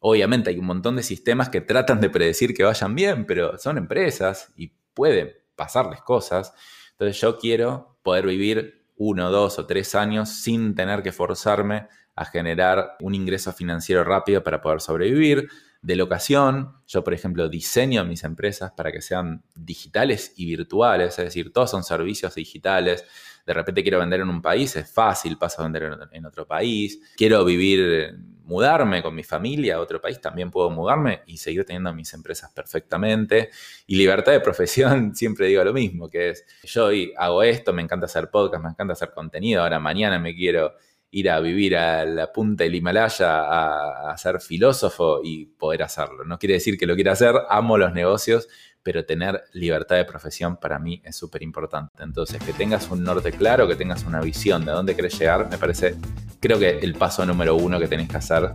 Obviamente 0.00 0.50
hay 0.50 0.58
un 0.58 0.66
montón 0.66 0.96
de 0.96 1.04
sistemas 1.04 1.48
que 1.48 1.60
tratan 1.60 2.00
de 2.00 2.10
predecir 2.10 2.52
que 2.52 2.64
vayan 2.64 2.96
bien, 2.96 3.24
pero 3.24 3.56
son 3.56 3.78
empresas 3.78 4.52
y 4.56 4.72
pueden 4.94 5.32
pasarles 5.54 6.02
cosas. 6.02 6.54
Entonces 6.90 7.20
yo 7.20 7.38
quiero 7.38 8.00
poder 8.02 8.26
vivir 8.26 8.84
uno, 8.96 9.30
dos 9.30 9.60
o 9.60 9.66
tres 9.66 9.94
años 9.94 10.28
sin 10.28 10.74
tener 10.74 11.04
que 11.04 11.12
forzarme 11.12 11.86
a 12.16 12.24
generar 12.24 12.96
un 13.00 13.14
ingreso 13.14 13.52
financiero 13.52 14.02
rápido 14.02 14.42
para 14.42 14.60
poder 14.60 14.80
sobrevivir 14.80 15.48
de 15.84 15.96
locación. 15.96 16.72
Yo, 16.86 17.04
por 17.04 17.12
ejemplo, 17.12 17.48
diseño 17.48 18.04
mis 18.06 18.24
empresas 18.24 18.72
para 18.72 18.90
que 18.90 19.02
sean 19.02 19.44
digitales 19.54 20.32
y 20.36 20.46
virtuales, 20.46 21.18
es 21.18 21.26
decir, 21.26 21.52
todos 21.52 21.70
son 21.70 21.84
servicios 21.84 22.34
digitales. 22.34 23.04
De 23.46 23.52
repente 23.52 23.82
quiero 23.82 23.98
vender 23.98 24.20
en 24.20 24.30
un 24.30 24.40
país, 24.40 24.74
es 24.76 24.90
fácil, 24.90 25.36
paso 25.36 25.60
a 25.60 25.64
vender 25.64 26.08
en 26.10 26.24
otro 26.24 26.46
país. 26.46 26.98
Quiero 27.14 27.44
vivir, 27.44 28.14
mudarme 28.44 29.02
con 29.02 29.14
mi 29.14 29.24
familia 29.24 29.76
a 29.76 29.80
otro 29.80 30.00
país, 30.00 30.18
también 30.22 30.50
puedo 30.50 30.70
mudarme 30.70 31.20
y 31.26 31.36
seguir 31.36 31.66
teniendo 31.66 31.92
mis 31.92 32.14
empresas 32.14 32.50
perfectamente. 32.50 33.50
Y 33.86 33.96
libertad 33.96 34.32
de 34.32 34.40
profesión, 34.40 35.14
siempre 35.14 35.48
digo 35.48 35.62
lo 35.64 35.74
mismo, 35.74 36.08
que 36.08 36.30
es, 36.30 36.46
yo 36.62 36.86
hoy 36.86 37.12
hago 37.18 37.42
esto, 37.42 37.74
me 37.74 37.82
encanta 37.82 38.06
hacer 38.06 38.30
podcast, 38.30 38.64
me 38.64 38.70
encanta 38.70 38.94
hacer 38.94 39.10
contenido, 39.12 39.62
ahora 39.62 39.78
mañana 39.78 40.18
me 40.18 40.34
quiero 40.34 40.72
ir 41.14 41.30
a 41.30 41.38
vivir 41.38 41.76
a 41.76 42.04
la 42.04 42.32
punta 42.32 42.64
del 42.64 42.74
Himalaya 42.74 44.10
a, 44.10 44.16
ser 44.16 44.40
filósofo 44.40 45.20
y 45.22 45.46
poder 45.46 45.84
hacerlo. 45.84 46.24
No 46.24 46.38
quiere 46.38 46.54
decir 46.54 46.76
que 46.76 46.86
lo 46.86 46.96
quiera 46.96 47.12
hacer, 47.12 47.34
amo 47.48 47.78
los 47.78 47.92
negocios, 47.92 48.48
pero 48.82 49.04
tener 49.04 49.44
libertad 49.52 49.96
de 49.96 50.04
profesión 50.04 50.56
para 50.56 50.78
mí 50.78 51.00
es 51.04 51.14
súper 51.16 51.42
importante. 51.42 52.02
Entonces, 52.02 52.42
que 52.42 52.52
tengas 52.52 52.90
un 52.90 53.04
norte 53.04 53.30
claro, 53.30 53.68
que 53.68 53.76
tengas 53.76 54.04
una 54.04 54.20
visión 54.20 54.64
de 54.64 54.72
dónde 54.72 54.96
querés 54.96 55.16
llegar, 55.18 55.48
me 55.48 55.56
parece, 55.56 55.94
creo 56.40 56.58
que 56.58 56.78
el 56.80 56.94
paso 56.94 57.24
número 57.24 57.54
uno 57.54 57.78
que 57.78 57.86
tenés 57.86 58.08
que 58.08 58.16
hacer 58.16 58.54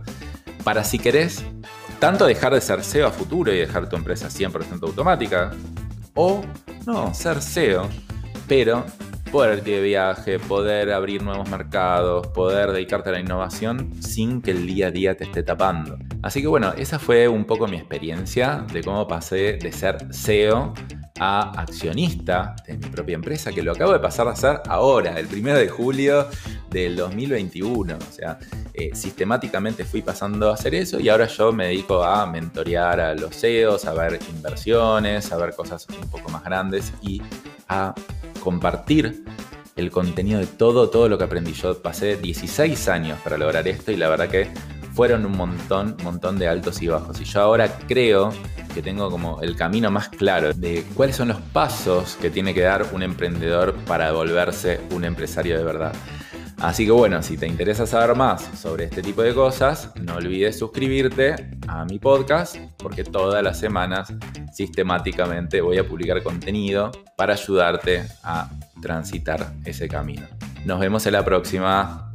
para 0.62 0.84
si 0.84 0.98
querés 0.98 1.42
tanto 1.98 2.26
dejar 2.26 2.52
de 2.52 2.60
ser 2.60 2.82
CEO 2.82 3.06
a 3.06 3.10
futuro 3.10 3.52
y 3.52 3.58
dejar 3.58 3.88
tu 3.88 3.96
empresa 3.96 4.28
100% 4.28 4.82
automática, 4.82 5.50
o 6.14 6.44
no, 6.86 7.14
ser 7.14 7.40
CEO, 7.40 7.88
pero 8.46 8.84
poder 9.30 9.58
irte 9.58 9.70
de 9.70 9.80
viaje, 9.80 10.38
poder 10.38 10.92
abrir 10.92 11.22
nuevos 11.22 11.48
mercados, 11.48 12.26
poder 12.28 12.72
dedicarte 12.72 13.10
a 13.10 13.12
la 13.12 13.20
innovación 13.20 13.90
sin 14.02 14.42
que 14.42 14.50
el 14.50 14.66
día 14.66 14.88
a 14.88 14.90
día 14.90 15.16
te 15.16 15.24
esté 15.24 15.42
tapando. 15.42 15.98
Así 16.22 16.42
que 16.42 16.48
bueno, 16.48 16.72
esa 16.76 16.98
fue 16.98 17.28
un 17.28 17.44
poco 17.44 17.66
mi 17.66 17.76
experiencia 17.76 18.64
de 18.72 18.82
cómo 18.82 19.06
pasé 19.06 19.54
de 19.54 19.72
ser 19.72 19.98
CEO 20.12 20.74
a 21.20 21.50
accionista 21.60 22.56
de 22.66 22.78
mi 22.78 22.86
propia 22.86 23.14
empresa, 23.14 23.52
que 23.52 23.62
lo 23.62 23.72
acabo 23.72 23.92
de 23.92 24.00
pasar 24.00 24.26
a 24.26 24.32
hacer 24.32 24.60
ahora, 24.66 25.18
el 25.18 25.26
primero 25.26 25.58
de 25.58 25.68
julio 25.68 26.26
del 26.70 26.96
2021. 26.96 27.96
O 27.96 28.12
sea, 28.12 28.38
eh, 28.72 28.90
sistemáticamente 28.94 29.84
fui 29.84 30.02
pasando 30.02 30.50
a 30.50 30.54
hacer 30.54 30.74
eso 30.74 30.98
y 30.98 31.08
ahora 31.08 31.26
yo 31.26 31.52
me 31.52 31.66
dedico 31.66 32.02
a 32.02 32.26
mentorear 32.26 33.00
a 33.00 33.14
los 33.14 33.36
CEOs, 33.36 33.84
a 33.84 33.92
ver 33.92 34.18
inversiones, 34.34 35.30
a 35.30 35.36
ver 35.36 35.54
cosas 35.54 35.86
un 35.90 36.08
poco 36.08 36.30
más 36.30 36.42
grandes 36.42 36.92
y 37.02 37.20
a 37.68 37.94
compartir 38.40 39.24
el 39.76 39.90
contenido 39.90 40.40
de 40.40 40.46
todo, 40.46 40.90
todo 40.90 41.08
lo 41.08 41.18
que 41.18 41.24
aprendí. 41.24 41.52
Yo 41.52 41.80
pasé 41.80 42.16
16 42.16 42.88
años 42.88 43.18
para 43.22 43.38
lograr 43.38 43.66
esto 43.68 43.92
y 43.92 43.96
la 43.96 44.08
verdad 44.08 44.28
que 44.28 44.50
fueron 44.94 45.24
un 45.24 45.36
montón, 45.36 45.96
montón 46.02 46.38
de 46.38 46.48
altos 46.48 46.82
y 46.82 46.88
bajos. 46.88 47.20
Y 47.20 47.24
yo 47.24 47.40
ahora 47.40 47.78
creo 47.86 48.32
que 48.74 48.82
tengo 48.82 49.10
como 49.10 49.40
el 49.40 49.56
camino 49.56 49.90
más 49.90 50.08
claro 50.08 50.52
de 50.52 50.84
cuáles 50.94 51.16
son 51.16 51.28
los 51.28 51.40
pasos 51.40 52.16
que 52.20 52.30
tiene 52.30 52.54
que 52.54 52.60
dar 52.60 52.86
un 52.92 53.02
emprendedor 53.02 53.74
para 53.86 54.12
volverse 54.12 54.80
un 54.92 55.04
empresario 55.04 55.56
de 55.56 55.64
verdad. 55.64 55.92
Así 56.60 56.84
que 56.84 56.92
bueno, 56.92 57.22
si 57.22 57.38
te 57.38 57.46
interesa 57.46 57.86
saber 57.86 58.14
más 58.14 58.42
sobre 58.58 58.84
este 58.84 59.00
tipo 59.00 59.22
de 59.22 59.34
cosas, 59.34 59.92
no 60.02 60.16
olvides 60.16 60.58
suscribirte 60.58 61.56
a 61.66 61.86
mi 61.86 61.98
podcast 61.98 62.56
porque 62.76 63.02
todas 63.02 63.42
las 63.42 63.58
semanas 63.58 64.12
sistemáticamente 64.52 65.62
voy 65.62 65.78
a 65.78 65.88
publicar 65.88 66.22
contenido 66.22 66.90
para 67.16 67.32
ayudarte 67.32 68.04
a 68.22 68.50
transitar 68.82 69.54
ese 69.64 69.88
camino. 69.88 70.26
Nos 70.66 70.78
vemos 70.80 71.06
en 71.06 71.14
la 71.14 71.24
próxima. 71.24 72.09